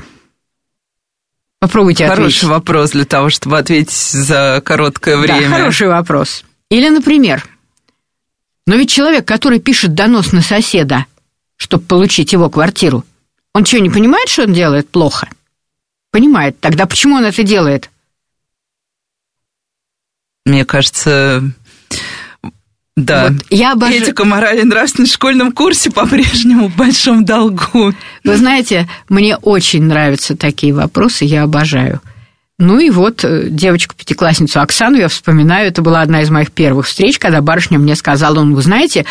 [1.59, 2.43] Попробуйте Хороший ответить.
[2.43, 5.49] вопрос для того, чтобы ответить за короткое время.
[5.49, 6.43] Да, хороший вопрос.
[6.69, 7.45] Или, например,
[8.65, 11.05] но ведь человек, который пишет донос на соседа,
[11.57, 13.03] чтобы получить его квартиру,
[13.53, 15.29] он что, не понимает, что он делает плохо?
[16.09, 16.59] Понимает.
[16.59, 17.90] Тогда почему он это делает?
[20.45, 21.43] Мне кажется,
[22.95, 23.29] Да.
[23.29, 23.89] Вот я обож...
[23.91, 27.93] Этика, мораль и нравственность в школьном курсе по-прежнему в большом долгу.
[28.23, 32.01] Вы знаете, мне очень нравятся такие вопросы, я обожаю.
[32.59, 37.17] Ну и вот э, девочку-пятиклассницу Оксану я вспоминаю, это была одна из моих первых встреч,
[37.17, 39.05] когда барышня мне сказала, он, вы знаете,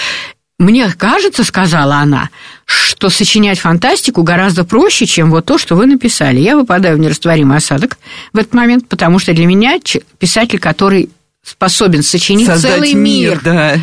[0.61, 2.29] мне кажется, сказала она,
[2.67, 6.39] что сочинять фантастику гораздо проще, чем вот то, что вы написали.
[6.39, 7.99] Я выпадаю в нерастворимый осадок
[8.33, 9.81] в этот момент, потому что для меня
[10.19, 11.11] писатель, который
[11.43, 13.41] способен сочинить Создать целый мир, мир.
[13.43, 13.79] Да.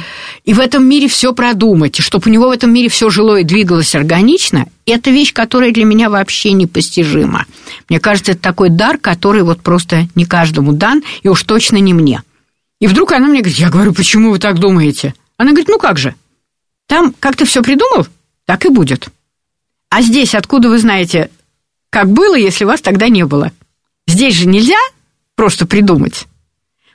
[0.46, 3.40] И в этом мире все продумать, и чтобы у него в этом мире все жило
[3.40, 7.46] и двигалось органично, это вещь, которая для меня вообще непостижима.
[7.90, 11.94] Мне кажется, это такой дар, который вот просто не каждому дан, и уж точно не
[11.94, 12.24] мне.
[12.80, 15.16] И вдруг она мне говорит, я говорю, почему вы так думаете?
[15.38, 16.16] Она говорит, ну как же,
[16.88, 18.08] там как ты все придумал,
[18.46, 19.10] так и будет.
[19.90, 21.30] А здесь откуда вы знаете,
[21.90, 23.52] как было, если вас тогда не было?
[24.06, 24.78] Здесь же нельзя
[25.36, 26.28] просто придумать.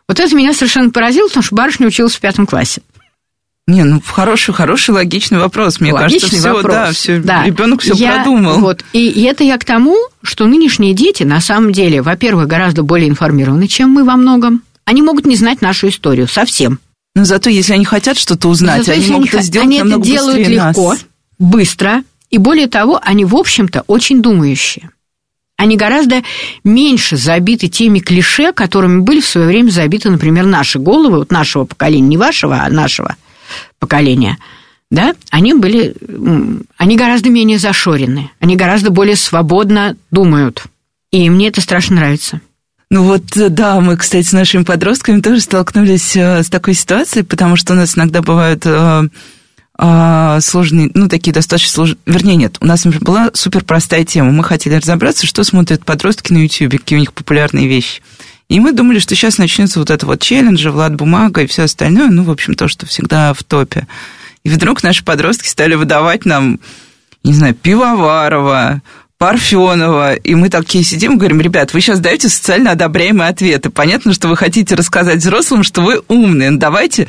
[0.09, 2.83] Вот это меня совершенно поразило, потому что барышня училась в пятом классе.
[3.69, 5.79] Не, ну хороший, хороший, логичный вопрос.
[5.79, 6.73] Мне логичный кажется, все, вопрос.
[6.73, 7.45] да, все, да.
[7.45, 8.59] ребенок все я, продумал.
[8.59, 12.83] Вот, и, и это я к тому, что нынешние дети на самом деле, во-первых, гораздо
[12.83, 14.63] более информированы, чем мы во многом.
[14.85, 16.81] Они могут не знать нашу историю совсем.
[17.15, 20.11] Но зато если они хотят что-то узнать, зато, они могут это сделать они намного это
[20.11, 21.07] делают легко, нас.
[21.39, 24.91] быстро, и более того, они, в общем-то, очень думающие
[25.63, 26.23] они гораздо
[26.65, 31.65] меньше забиты теми клише, которыми были в свое время забиты, например, наши головы, вот нашего
[31.67, 33.15] поколения, не вашего, а нашего
[33.79, 34.39] поколения,
[34.91, 35.95] да, они были,
[36.77, 40.65] они гораздо менее зашорены, они гораздо более свободно думают.
[41.13, 42.41] И мне это страшно нравится.
[42.91, 47.55] Ну вот, да, мы, кстати, с нашими подростками тоже столкнулись э, с такой ситуацией, потому
[47.55, 49.09] что у нас иногда бывают э,
[49.85, 51.99] а, сложные, ну, такие достаточно сложные...
[52.07, 54.31] Вернее, нет, у нас, была супер простая тема.
[54.31, 58.01] Мы хотели разобраться, что смотрят подростки на YouTube, какие у них популярные вещи.
[58.49, 62.11] И мы думали, что сейчас начнется вот это вот челлендж, Влад Бумага и все остальное,
[62.11, 63.89] ну, в общем, то, что всегда в топе.
[64.45, 66.61] И вдруг наши подростки стали выдавать нам,
[67.25, 68.83] не знаю, Пивоварова,
[69.19, 73.71] Парфенова, и мы такие сидим и говорим, ребят, вы сейчас даете социально одобряемые ответы.
[73.71, 77.09] Понятно, что вы хотите рассказать взрослым, что вы умные, но давайте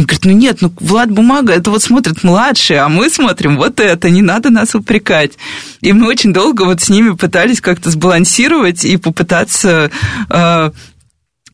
[0.00, 3.80] они говорят, ну нет, ну Влад Бумага, это вот смотрят младшие, а мы смотрим вот
[3.80, 5.32] это, не надо нас упрекать.
[5.80, 9.90] И мы очень долго вот с ними пытались как-то сбалансировать и попытаться
[10.30, 10.70] э,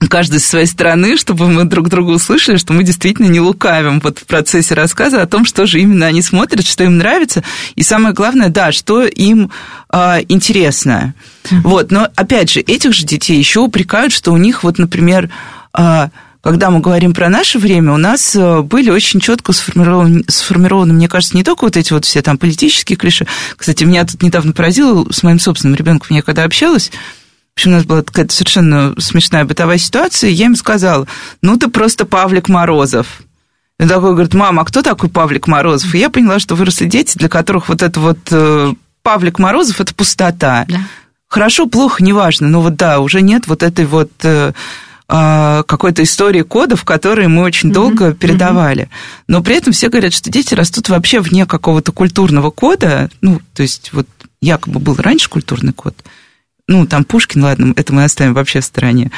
[0.09, 4.19] каждый с своей стороны, чтобы мы друг друга услышали, что мы действительно не лукавим вот
[4.21, 7.43] в процессе рассказа о том, что же именно они смотрят, что им нравится,
[7.75, 9.51] и самое главное, да, что им
[9.93, 11.15] э, интересно.
[11.45, 11.61] Mm-hmm.
[11.65, 15.31] Вот, но опять же, этих же детей еще упрекают, что у них вот, например,
[15.77, 16.09] э,
[16.47, 21.09] когда мы говорим про наше время, у нас э, были очень четко сформированы, сформированы, мне
[21.09, 23.27] кажется, не только вот эти вот все там политические клише.
[23.57, 27.75] Кстати, меня тут недавно поразило с моим собственным ребенком, я когда общалась, в общем, у
[27.75, 31.09] нас была какая-то совершенно смешная бытовая ситуация, и я им сказала,
[31.43, 33.23] ну ты просто Павлик Морозов.
[33.81, 35.97] И такой говорит, мама, а кто такой Павлик Морозов?
[35.97, 39.93] И я поняла, что выросли дети, для которых вот это вот э, Павлик Морозов– это
[39.97, 40.65] пустота.
[40.69, 40.79] Да.
[41.27, 44.53] Хорошо, плохо, неважно, но вот да, уже нет вот этой вот э,
[45.09, 47.75] какой-то истории кодов, которые мы очень mm-hmm.
[47.75, 48.85] долго передавали.
[48.85, 49.25] Mm-hmm.
[49.29, 53.09] Но при этом все говорят, что дети растут вообще вне какого-то культурного кода.
[53.21, 54.09] Ну, то есть вот
[54.41, 55.97] якобы был раньше культурный код.
[56.69, 59.13] Ну, там Пушкин, ладно, это мы оставим вообще в стороне.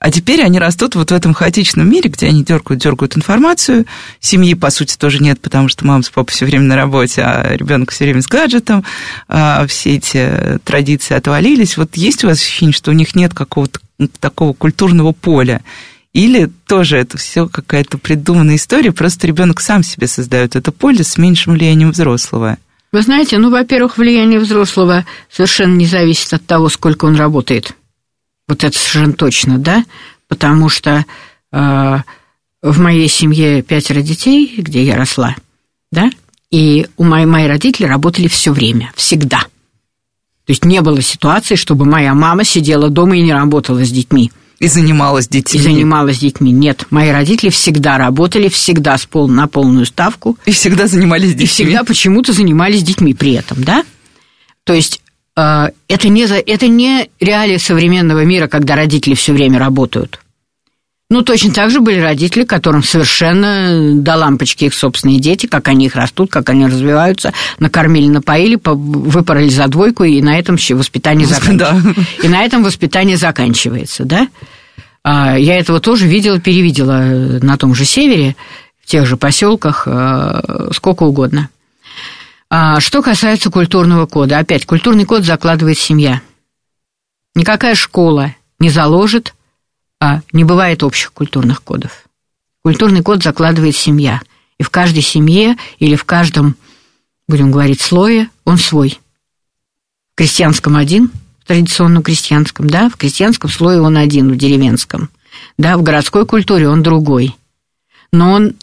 [0.00, 3.84] А теперь они растут вот в этом хаотичном мире, где они дергают, дергают информацию.
[4.20, 7.56] Семьи, по сути, тоже нет, потому что мама с папой все время на работе, а
[7.56, 8.84] ребенок все время с гаджетом.
[9.26, 11.76] А все эти традиции отвалились.
[11.76, 13.80] Вот есть у вас ощущение, что у них нет какого-то
[14.20, 15.62] такого культурного поля?
[16.12, 21.18] Или тоже это все какая-то придуманная история, просто ребенок сам себе создает это поле с
[21.18, 22.58] меньшим влиянием взрослого?
[22.90, 27.74] Вы знаете, ну, во-первых, влияние взрослого совершенно не зависит от того, сколько он работает.
[28.48, 29.84] Вот это совершенно точно, да?
[30.26, 31.04] Потому что
[31.52, 31.98] э,
[32.62, 35.36] в моей семье пятеро детей, где я росла,
[35.92, 36.10] да,
[36.50, 39.44] и у мои, мои родители работали все время, всегда.
[40.48, 44.32] То есть не было ситуации, чтобы моя мама сидела дома и не работала с детьми.
[44.58, 45.60] И занималась детьми.
[45.60, 46.52] И занималась детьми.
[46.52, 50.38] Нет, мои родители всегда работали, всегда с пол, на полную ставку.
[50.46, 51.44] И всегда занимались детьми.
[51.44, 53.84] И всегда почему-то занимались детьми при этом, да?
[54.64, 55.02] То есть
[55.36, 60.18] а, это не, это не реалии современного мира, когда родители все время работают.
[61.10, 65.86] Ну, точно так же были родители, которым совершенно до лампочки их собственные дети, как они
[65.86, 71.94] их растут, как они развиваются, накормили, напоили, выпороли за двойку, и на этом воспитание заканчивается.
[71.94, 72.26] Да.
[72.26, 74.28] И на этом воспитание заканчивается, да?
[75.02, 77.00] А, я этого тоже видела, перевидела
[77.40, 78.36] на том же севере,
[78.82, 81.48] в тех же поселках, а, сколько угодно.
[82.50, 86.20] А что касается культурного кода, опять, культурный код закладывает семья.
[87.34, 89.34] Никакая школа не заложит,
[90.00, 92.04] а не бывает общих культурных кодов.
[92.62, 94.20] Культурный код закладывает семья.
[94.58, 96.56] И в каждой семье или в каждом,
[97.28, 99.00] будем говорить, слое он свой.
[100.12, 105.10] В крестьянском один, в традиционном крестьянском, да, в крестьянском слое он один, в деревенском.
[105.56, 107.36] Да, в городской культуре он другой.
[108.12, 108.54] Но он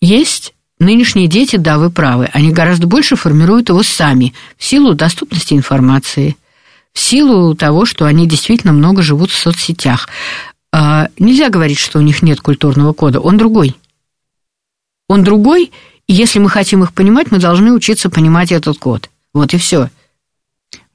[0.00, 5.54] есть, нынешние дети, да, вы правы, они гораздо больше формируют его сами в силу доступности
[5.54, 6.36] информации,
[6.92, 10.08] в силу того, что они действительно много живут в соцсетях.
[10.76, 13.76] А, нельзя говорить, что у них нет культурного кода, он другой.
[15.06, 15.70] Он другой,
[16.08, 19.08] и если мы хотим их понимать, мы должны учиться понимать этот код.
[19.32, 19.88] Вот и все.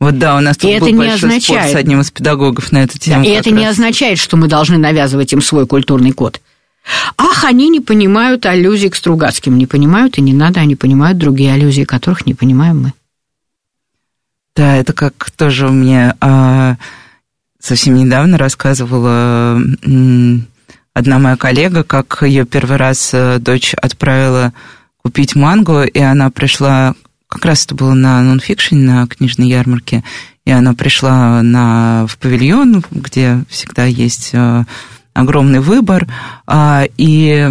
[0.02, 2.74] Вот да, у нас тут и был это большой означает, спор с одним из педагогов
[2.74, 3.24] на эту тему.
[3.24, 3.60] Да, и это раз.
[3.60, 6.42] не означает, что мы должны навязывать им свой культурный код.
[7.16, 9.58] Ах, они не понимают аллюзий к Стругацким.
[9.58, 12.94] Не понимают, и не надо, они понимают другие аллюзии, которых не понимаем мы.
[14.58, 16.76] Да, это как тоже мне а,
[17.60, 19.62] совсем недавно рассказывала
[20.94, 24.54] одна моя коллега, как ее первый раз э, дочь отправила
[25.02, 26.94] купить манго, и она пришла,
[27.28, 30.04] как раз это было на нонфикшн, на книжной ярмарке,
[30.46, 34.66] и она пришла на, в павильон, где всегда есть э,
[35.14, 36.08] огромный выбор,
[36.48, 37.48] а, и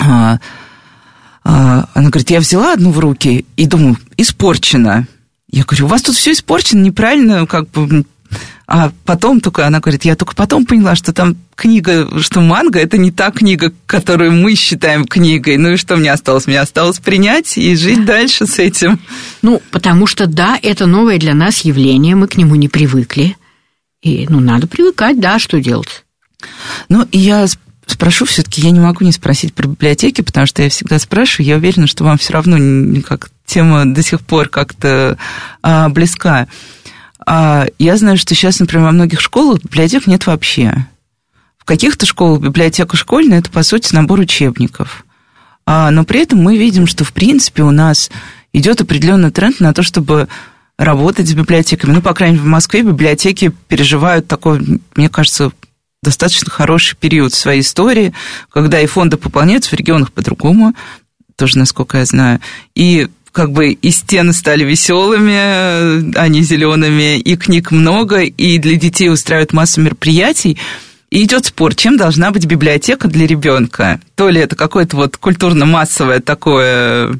[0.00, 0.38] а,
[1.44, 5.06] а, она говорит, я взяла одну в руки и думаю, испорчена.
[5.50, 8.04] Я говорю, у вас тут все испорчено, неправильно, как бы
[8.66, 12.96] а потом только, она говорит, я только потом поняла, что там книга, что манга, это
[12.96, 15.58] не та книга, которую мы считаем книгой.
[15.58, 16.46] Ну и что мне осталось?
[16.46, 18.98] Мне осталось принять и жить дальше с этим.
[19.42, 23.36] Ну, потому что, да, это новое для нас явление, мы к нему не привыкли.
[24.02, 26.04] И, ну, надо привыкать, да, что делать?
[26.88, 27.46] Ну, и я
[27.86, 31.56] спрошу все-таки, я не могу не спросить про библиотеки, потому что я всегда спрашиваю, я
[31.56, 32.56] уверена, что вам все равно
[33.02, 35.18] как тема до сих пор как-то
[35.62, 36.48] а, близка.
[37.26, 40.86] А я знаю, что сейчас, например, во многих школах библиотек нет вообще.
[41.58, 45.04] В каких-то школах библиотека школьная– это, по сути, набор учебников.
[45.66, 48.10] А, но при этом мы видим, что, в принципе, у нас
[48.52, 50.28] идет определенный тренд на то, чтобы
[50.76, 51.92] работать с библиотеками.
[51.92, 55.52] Ну, по крайней мере, в Москве библиотеки переживают такой, мне кажется,
[56.02, 58.12] достаточно хороший период в своей истории,
[58.50, 60.74] когда и фонды пополняются в регионах по-другому,
[61.36, 62.40] тоже, насколько я знаю,
[62.74, 69.10] и как бы и стены стали веселыми, не зелеными, и книг много, и для детей
[69.10, 70.56] устраивают массу мероприятий.
[71.10, 74.00] И идет спор, чем должна быть библиотека для ребенка.
[74.14, 77.18] То ли это какое-то вот культурно-массовое такое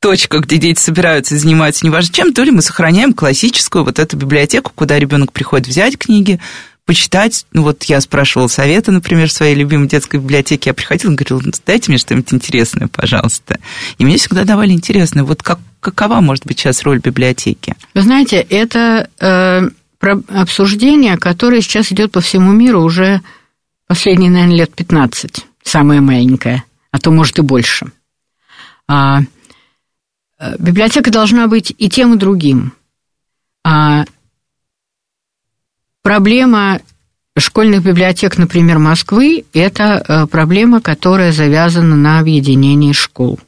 [0.00, 4.16] точка, где дети собираются и занимаются неважно чем, то ли мы сохраняем классическую вот эту
[4.16, 6.40] библиотеку, куда ребенок приходит взять книги,
[6.84, 7.46] почитать.
[7.52, 10.70] Ну, вот я спрашивала совета, например, в своей любимой детской библиотеке.
[10.70, 13.58] Я приходила и говорила, «Ну, дайте мне что-нибудь интересное, пожалуйста.
[13.98, 15.24] И мне всегда давали интересное.
[15.24, 17.74] Вот как, какова может быть сейчас роль библиотеки?
[17.94, 19.68] Вы знаете, это э,
[20.28, 23.20] обсуждение, которое сейчас идет по всему миру уже
[23.86, 27.86] последние, наверное, лет 15, самое маленькое, а то, может, и больше.
[28.88, 29.20] А,
[30.38, 32.72] э, библиотека должна быть и тем, и другим.
[33.64, 34.04] А
[36.12, 36.78] Проблема
[37.38, 43.40] школьных библиотек, например, Москвы, это э, проблема, которая завязана на объединении школ.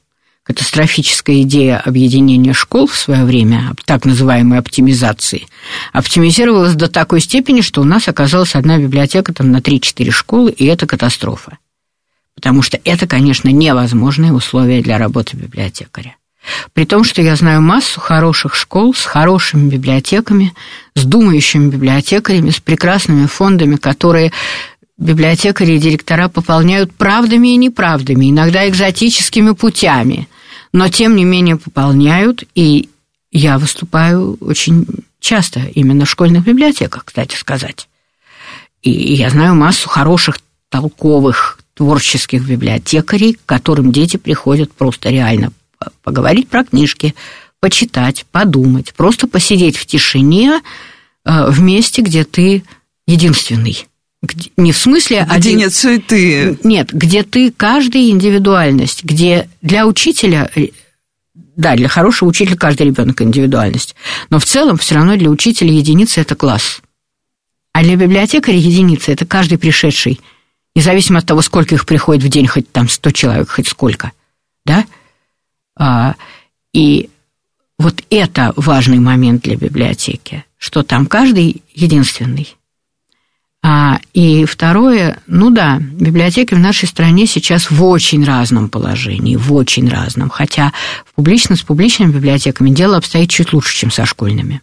[0.44, 5.46] Катастрофическая идея объединения школ в свое время, так называемой оптимизации,
[5.92, 10.64] оптимизировалась до такой степени, что у нас оказалась одна библиотека там, на 3-4 школы, и
[10.64, 11.58] это катастрофа.
[12.34, 16.16] Потому что это, конечно, невозможные условия для работы библиотекаря.
[16.72, 20.54] При том, что я знаю массу хороших школ с хорошими библиотеками,
[20.94, 24.32] с думающими библиотекарями, с прекрасными фондами, которые
[24.98, 30.28] библиотекари и директора пополняют правдами и неправдами, иногда экзотическими путями,
[30.72, 32.88] но тем не менее пополняют, и
[33.30, 34.86] я выступаю очень
[35.20, 37.88] часто именно в школьных библиотеках, кстати сказать.
[38.82, 40.38] И я знаю массу хороших,
[40.68, 45.50] толковых, творческих библиотекарей, к которым дети приходят просто реально
[46.02, 47.14] поговорить про книжки,
[47.60, 50.60] почитать, подумать, просто посидеть в тишине
[51.24, 52.64] э, в месте, где ты
[53.06, 53.86] единственный.
[54.56, 55.24] Не в смысле...
[55.24, 55.58] Где один...
[55.58, 56.58] нет суеты.
[56.64, 60.68] Нет, где ты каждая индивидуальность, где для учителя э,
[61.56, 63.94] да, для хорошего учителя каждый ребенок индивидуальность.
[64.30, 66.80] Но в целом все равно для учителя единица это класс.
[67.72, 70.20] А для библиотекаря единица это каждый пришедший,
[70.74, 74.12] независимо от того, сколько их приходит в день, хоть там 100 человек, хоть сколько.
[74.64, 74.84] Да?
[75.76, 76.14] А,
[76.72, 77.10] и
[77.78, 82.56] вот это важный момент для библиотеки, что там каждый единственный.
[83.66, 89.52] А, и второе, ну да, библиотеки в нашей стране сейчас в очень разном положении, в
[89.54, 90.28] очень разном.
[90.28, 90.72] Хотя
[91.06, 94.60] в публично, с публичными библиотеками дело обстоит чуть лучше, чем со школьными,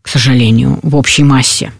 [0.00, 1.72] к сожалению, в общей массе.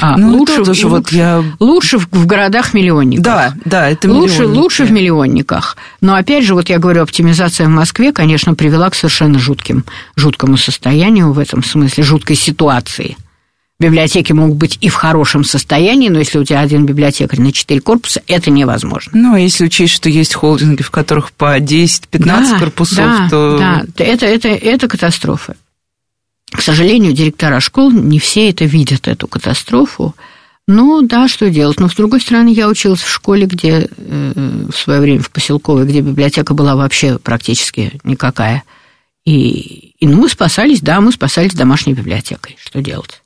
[0.00, 3.22] А, Ну, лучше, тоже лучше, вот я- лучше в, в городах-миллионниках.
[3.24, 5.76] Да, да, это Лучше, лучше в миллионниках.
[6.00, 9.84] Но опять же, вот я говорю, оптимизация в Москве, конечно, привела к совершенно жутким,
[10.16, 13.16] жуткому состоянию в этом смысле, жуткой ситуации.
[13.78, 17.80] Библиотеки могут быть и в хорошем состоянии, но если у тебя один библиотекарь на четыре
[17.80, 19.10] корпуса, это невозможно.
[19.14, 23.58] Ну, а если учесть, что есть холдинги, в которых по 10-15 Да, корпусов, да, то...
[23.58, 25.56] Да, это, это, это катастрофа.
[26.52, 30.14] К сожалению, директора школ не все это видят, эту катастрофу.
[30.68, 31.80] Ну, да, что делать.
[31.80, 35.86] Но, с другой стороны, я училась в школе, где э, в свое время в поселковой,
[35.86, 38.62] где библиотека была вообще практически никакая.
[39.24, 42.56] И, и ну, мы спасались, да, мы спасались домашней библиотекой.
[42.60, 43.22] Что делать?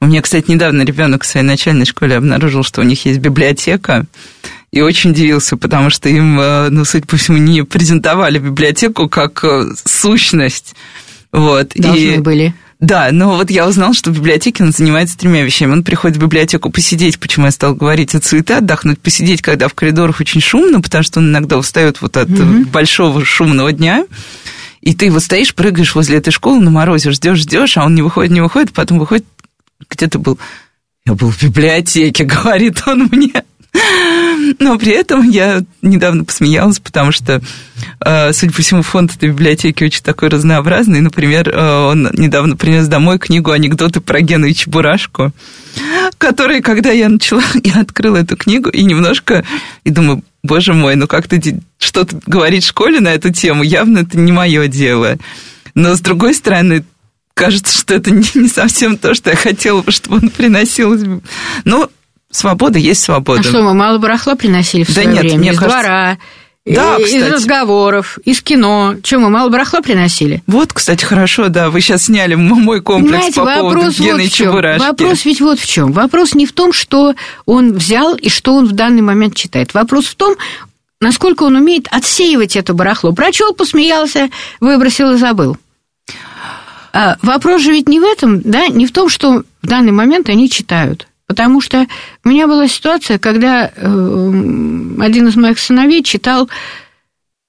[0.00, 4.06] У меня, кстати, недавно ребенок в своей начальной школе обнаружил, что у них есть библиотека,
[4.70, 9.44] и очень удивился, потому что им, э, ну, судя по всему, не презентовали библиотеку как
[9.44, 10.74] э, сущность.
[11.34, 11.72] Вот.
[11.74, 12.18] Должны и...
[12.18, 12.54] были.
[12.80, 15.72] Да, но вот я узнал, что в библиотеке он занимается тремя вещами.
[15.72, 19.74] Он приходит в библиотеку посидеть, почему я стал говорить от суеты, отдохнуть, посидеть, когда в
[19.74, 22.64] коридорах очень шумно, потому что он иногда устает вот от Мгм.
[22.64, 24.06] большого шумного дня.
[24.80, 28.02] И ты вот стоишь, прыгаешь возле этой школы на морозе, ждешь, ждешь, а он не
[28.02, 29.24] выходит, не выходит, потом выходит,
[29.88, 30.38] где ты был?
[31.06, 33.44] Я был в библиотеке, говорит он мне.
[34.58, 37.40] Но при этом я недавно посмеялась, потому что,
[38.00, 41.00] э, судя по всему, фонд этой библиотеки очень такой разнообразный.
[41.00, 45.32] Например, э, он недавно принес домой книгу «Анекдоты про Гену и Чебурашку»,
[46.18, 49.44] которые, когда я начала, я открыла эту книгу и немножко,
[49.84, 53.98] и думаю, боже мой, ну как-то ди- что-то говорить в школе на эту тему, явно
[54.00, 55.16] это не мое дело.
[55.74, 56.84] Но, с другой стороны,
[57.34, 60.92] кажется, что это не, совсем то, что я хотела бы, чтобы он приносил.
[60.94, 61.22] из-
[61.64, 61.90] Ну,
[62.34, 63.40] свобода есть свобода.
[63.40, 65.38] А что, мы мало барахла приносили в Да свое нет, время?
[65.38, 66.18] мне из кажется- двора,
[66.66, 67.30] Да, э, из кстати.
[67.32, 68.94] разговоров, из кино.
[69.04, 70.42] Что, мы мало барахла приносили?
[70.46, 74.32] Вот, кстати, хорошо, да, вы сейчас сняли мой комплекс Понимаете, по поводу вопрос Гены вот
[74.32, 74.46] в чем.
[74.48, 74.80] Чебурашки.
[74.86, 75.92] Вопрос ведь вот в чем.
[75.92, 77.14] Вопрос не в том, что
[77.46, 79.74] он взял и что он в данный момент читает.
[79.74, 80.36] Вопрос в том,
[81.00, 83.12] насколько он умеет отсеивать это барахло.
[83.12, 84.30] Прочел, посмеялся,
[84.60, 85.56] выбросил и забыл.
[86.92, 90.28] А вопрос же ведь не в этом, да, не в том, что в данный момент
[90.28, 91.08] они читают.
[91.34, 91.88] Потому что
[92.22, 93.70] у меня была ситуация, когда э,
[95.00, 96.48] один из моих сыновей читал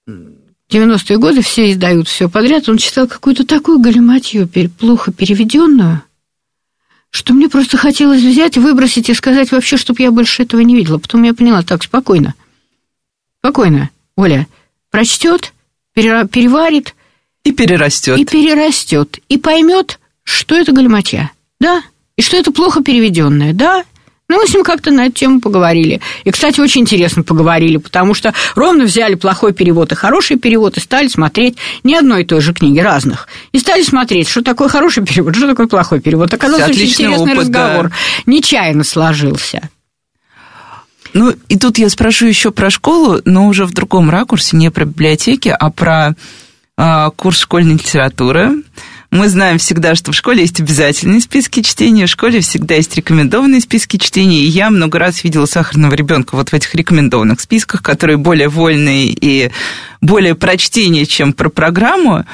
[0.08, 6.02] 90-е годы, все издают все подряд, он читал какую-то такую галиматью, плохо переведенную,
[7.12, 10.98] что мне просто хотелось взять, выбросить и сказать вообще, чтобы я больше этого не видела.
[10.98, 12.34] Потом я поняла, так, спокойно,
[13.38, 14.48] спокойно, Оля,
[14.90, 15.54] прочтет,
[15.94, 16.96] переварит
[17.44, 18.18] И перерастет.
[18.18, 21.84] и перерастет, и поймет, что это галиматья, да,
[22.18, 23.84] и что это плохо переведенное, да.
[24.28, 26.02] Ну, мы с ним как-то на эту тему поговорили.
[26.24, 30.80] И, кстати, очень интересно поговорили, потому что ровно взяли плохой перевод и хороший перевод и
[30.80, 33.28] стали смотреть ни одной и той же книги, разных.
[33.52, 36.34] И стали смотреть, что такое хороший перевод, что такое плохой перевод.
[36.34, 37.68] Оказался очень интересный опыт, да.
[37.68, 37.92] разговор.
[38.26, 39.70] Нечаянно сложился.
[41.14, 44.86] Ну, и тут я спрошу еще про школу, но уже в другом ракурсе, не про
[44.86, 46.16] библиотеки, а про
[46.78, 48.64] а, курс школьной литературы.
[49.12, 53.62] Мы знаем всегда, что в школе есть обязательные списки чтения, в школе всегда есть рекомендованные
[53.62, 58.18] списки чтения, и я много раз видела сахарного ребенка вот в этих рекомендованных списках, которые
[58.18, 59.52] более вольные и
[60.02, 62.26] более про чтение, чем про программу.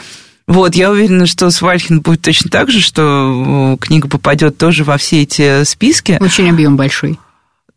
[0.47, 4.83] Вот, я уверена, что с Вальхин будет точно так же, что э, книга попадет тоже
[4.83, 6.17] во все эти списки.
[6.19, 7.19] Очень объем большой.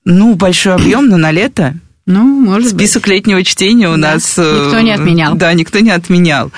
[0.04, 1.74] Ну, большой объем, но на лето.
[2.06, 2.88] Ну, может быть.
[2.90, 4.34] Список летнего чтения у Да, нас...
[4.38, 5.34] э, никто не отменял.
[5.36, 6.50] Да, никто не отменял.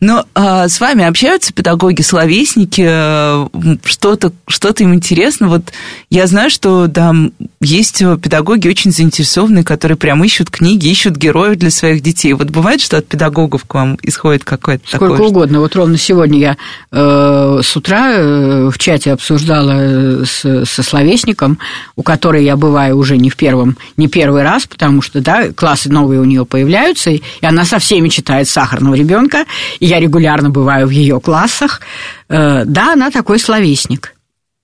[0.00, 3.46] Но а, с вами общаются педагоги, словесники, э,
[3.84, 5.48] что-то что им интересно.
[5.48, 5.72] Вот
[6.10, 7.14] я знаю, что да,
[7.60, 12.32] есть педагоги очень заинтересованные, которые прям ищут книги, ищут героев для своих детей.
[12.32, 15.28] Вот бывает, что от педагогов к вам исходит какое-то Сколько такое?
[15.28, 15.60] угодно.
[15.60, 16.56] Вот ровно сегодня я
[16.90, 21.58] э, с утра э, в чате обсуждала э, с, со словесником,
[21.96, 25.90] у которой я бываю уже не в первом, не первый раз, потому что, да, классы
[25.90, 29.44] новые у нее появляются, и она со всеми читает сахарного ребенка,
[29.80, 31.80] и я регулярно бываю в ее классах.
[32.28, 34.14] Э, да, она такой словесник.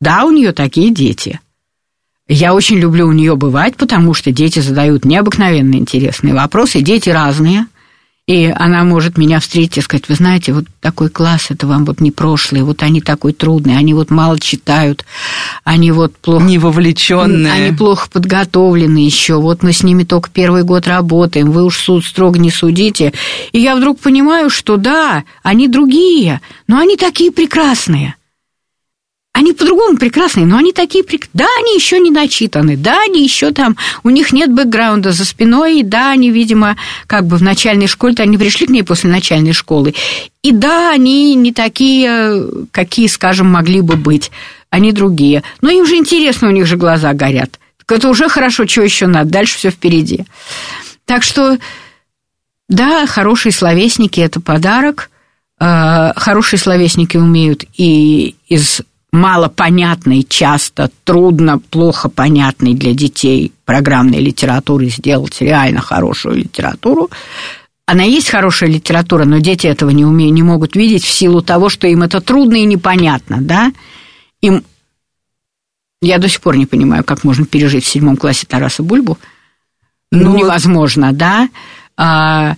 [0.00, 1.40] Да, у нее такие дети.
[2.28, 7.66] Я очень люблю у нее бывать, потому что дети задают необыкновенно интересные вопросы, дети разные.
[8.28, 12.02] И она может меня встретить и сказать, вы знаете, вот такой класс, это вам вот
[12.02, 15.06] не прошлый, вот они такой трудные, они вот мало читают,
[15.64, 16.44] они вот плохо...
[16.44, 17.50] Не вовлеченные.
[17.50, 22.04] Они плохо подготовлены еще, вот мы с ними только первый год работаем, вы уж суд
[22.04, 23.14] строго не судите.
[23.52, 28.14] И я вдруг понимаю, что да, они другие, но они такие прекрасные.
[29.38, 31.30] Они по-другому прекрасные, но они такие прекрасные.
[31.32, 35.78] Да, они еще не начитаны, да, они еще там, у них нет бэкграунда за спиной,
[35.78, 36.76] и да, они, видимо,
[37.06, 39.94] как бы в начальной школе, они пришли к ней после начальной школы.
[40.42, 44.32] И да, они не такие, какие, скажем, могли бы быть.
[44.70, 45.44] они другие.
[45.60, 47.60] Но им же интересно, у них же глаза горят.
[47.86, 50.24] Так это уже хорошо, что еще надо, дальше все впереди.
[51.04, 51.58] Так что,
[52.68, 55.10] да, хорошие словесники– это подарок.
[55.60, 58.82] Э, хорошие словесники умеют и из
[59.12, 67.10] малопонятной, часто трудно, плохо понятной для детей программной литературы сделать реально хорошую литературу.
[67.86, 71.70] Она есть хорошая литература, но дети этого не умеют, не могут видеть в силу того,
[71.70, 73.72] что им это трудно и непонятно, да?
[74.42, 74.62] Им
[76.00, 79.18] я до сих пор не понимаю, как можно пережить в седьмом классе Тараса Бульбу.
[80.12, 81.48] Ну, ну невозможно, да?
[81.96, 82.56] А,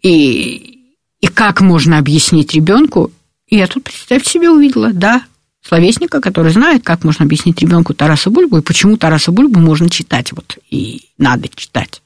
[0.00, 0.86] и,
[1.20, 3.12] и как можно объяснить ребенку?
[3.48, 5.22] Я тут, представьте себе, увидела, да,
[5.70, 10.32] словесника, который знает, как можно объяснить ребенку Тараса Бульбу и почему Тараса Бульбу можно читать,
[10.32, 12.02] вот, и надо читать.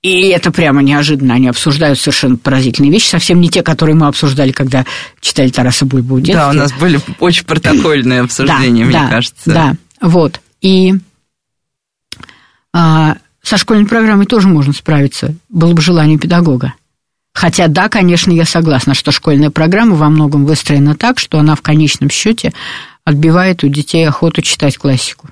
[0.00, 1.34] И это прямо неожиданно.
[1.34, 4.86] Они обсуждают совершенно поразительные вещи, совсем не те, которые мы обсуждали, когда
[5.20, 6.36] читали Тараса Бульбу в детстве.
[6.36, 9.50] Да, у нас были очень протокольные обсуждения, мне да, кажется.
[9.52, 10.40] Да, вот.
[10.60, 10.94] И
[12.72, 16.74] а, со школьной программой тоже можно справиться, было бы желание педагога.
[17.38, 21.62] Хотя, да, конечно, я согласна, что школьная программа во многом выстроена так, что она в
[21.62, 22.52] конечном счете
[23.04, 25.28] отбивает у детей охоту читать классику.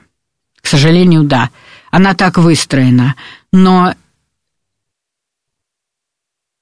[0.61, 1.51] К сожалению, да,
[1.91, 3.17] она так выстроена.
[3.53, 3.93] Но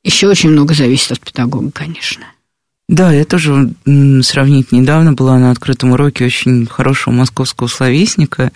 [0.03, 2.24] еще очень много зависит от педагога, конечно.
[2.88, 3.74] Да, я тоже
[4.22, 8.51] сравнить недавно была на открытом уроке очень хорошего московского словесника.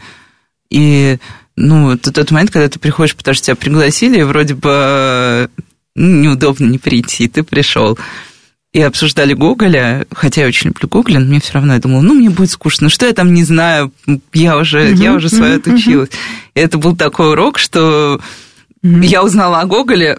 [0.70, 1.18] И,
[1.54, 5.50] ну, это тот момент, когда ты приходишь, потому что тебя пригласили, и вроде бы
[5.98, 7.98] неудобно не прийти, ты пришел.
[8.72, 12.14] И обсуждали Гоголя, хотя я очень люблю Гоголя, но мне все равно я думала, ну,
[12.14, 13.92] мне будет скучно, ну, что я там не знаю,
[14.34, 16.10] я уже, uh-huh, я уже свое uh-huh, отучилась.
[16.54, 18.20] И это был такой урок, что
[18.82, 19.06] uh-huh.
[19.06, 20.18] я узнала о Гоголе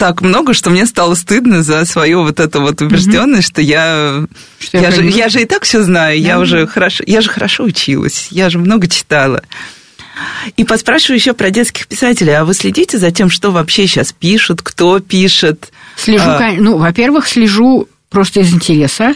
[0.00, 3.52] так много, что мне стало стыдно за свою вот эту вот убежденность, mm-hmm.
[3.52, 4.26] что я,
[4.58, 6.26] что я, я, же, я же и так все знаю, mm-hmm.
[6.26, 9.42] я уже хорошо, я же хорошо училась, я же много читала.
[10.56, 12.32] И поспрашиваю еще про детских писателей.
[12.32, 15.72] А вы следите за тем, что вообще сейчас пишут, кто пишет?
[15.96, 16.52] Слежу, а...
[16.58, 19.14] ну, во-первых, слежу просто из интереса.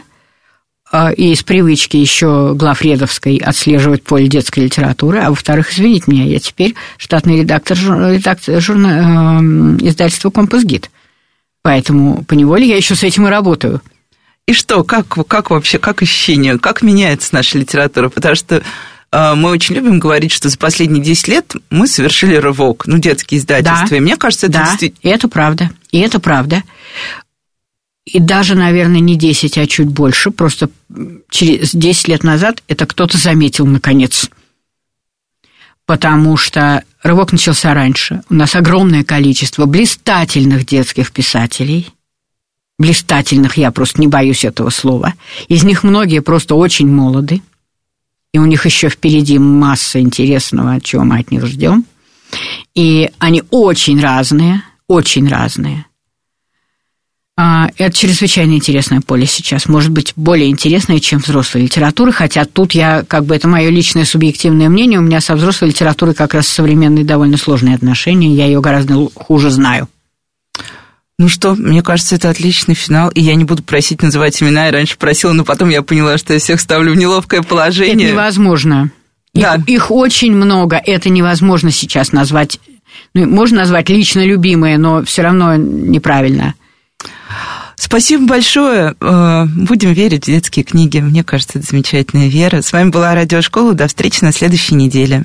[0.93, 6.39] А, и из привычки еще главредовской отслеживать поле детской литературы, а во-вторых, извините меня, я
[6.39, 10.91] теперь штатный редактор, редактор журна, э, издательства «Компас Гид».
[11.63, 13.81] Поэтому поневоле я еще с этим и работаю.
[14.47, 18.09] И что, как, как вообще, как ощущение, как меняется наша литература?
[18.09, 18.63] Потому что
[19.37, 23.89] мы очень любим говорить, что за последние 10 лет мы совершили рывок, ну, детские издательства.
[23.91, 25.09] Да, и мне кажется, это да, действительно...
[25.09, 26.63] и это правда, и это правда
[28.05, 30.69] и даже, наверное, не 10, а чуть больше, просто
[31.31, 34.29] через 10 лет назад это кто-то заметил наконец.
[35.87, 38.23] Потому что рывок начался раньше.
[38.31, 41.91] У нас огромное количество блистательных детских писателей.
[42.79, 45.15] Блистательных, я просто не боюсь этого слова.
[45.49, 47.43] Из них многие просто очень молоды.
[48.35, 51.85] И у них еще впереди масса интересного, чего мы от них ждем.
[52.75, 55.87] И они очень разные, очень разные.
[57.37, 59.67] А, это чрезвычайно интересное поле сейчас.
[59.67, 64.05] Может быть, более интересное, чем взрослая литература, хотя тут я, как бы, это мое личное
[64.05, 68.61] субъективное мнение, у меня со взрослой литературой как раз современные довольно сложные отношения, я ее
[68.61, 69.89] гораздо хуже знаю.
[71.19, 74.73] Ну что, мне кажется, это отличный финал, и я не буду просить называть имена, я
[74.73, 78.07] раньше просила, но потом я поняла, что я всех ставлю в неловкое положение.
[78.07, 78.91] Это невозможно.
[79.33, 79.55] Да.
[79.55, 82.59] Их, их очень много, это невозможно сейчас назвать.
[83.15, 86.55] Ну, можно назвать лично любимые, но все равно неправильно.
[87.77, 88.95] Спасибо большое.
[89.01, 90.99] Э, будем верить в детские книги.
[90.99, 92.63] Мне кажется, это замечательная вера.
[92.63, 93.75] С вами была Радиошкола.
[93.75, 95.25] До встречи на следующей неделе.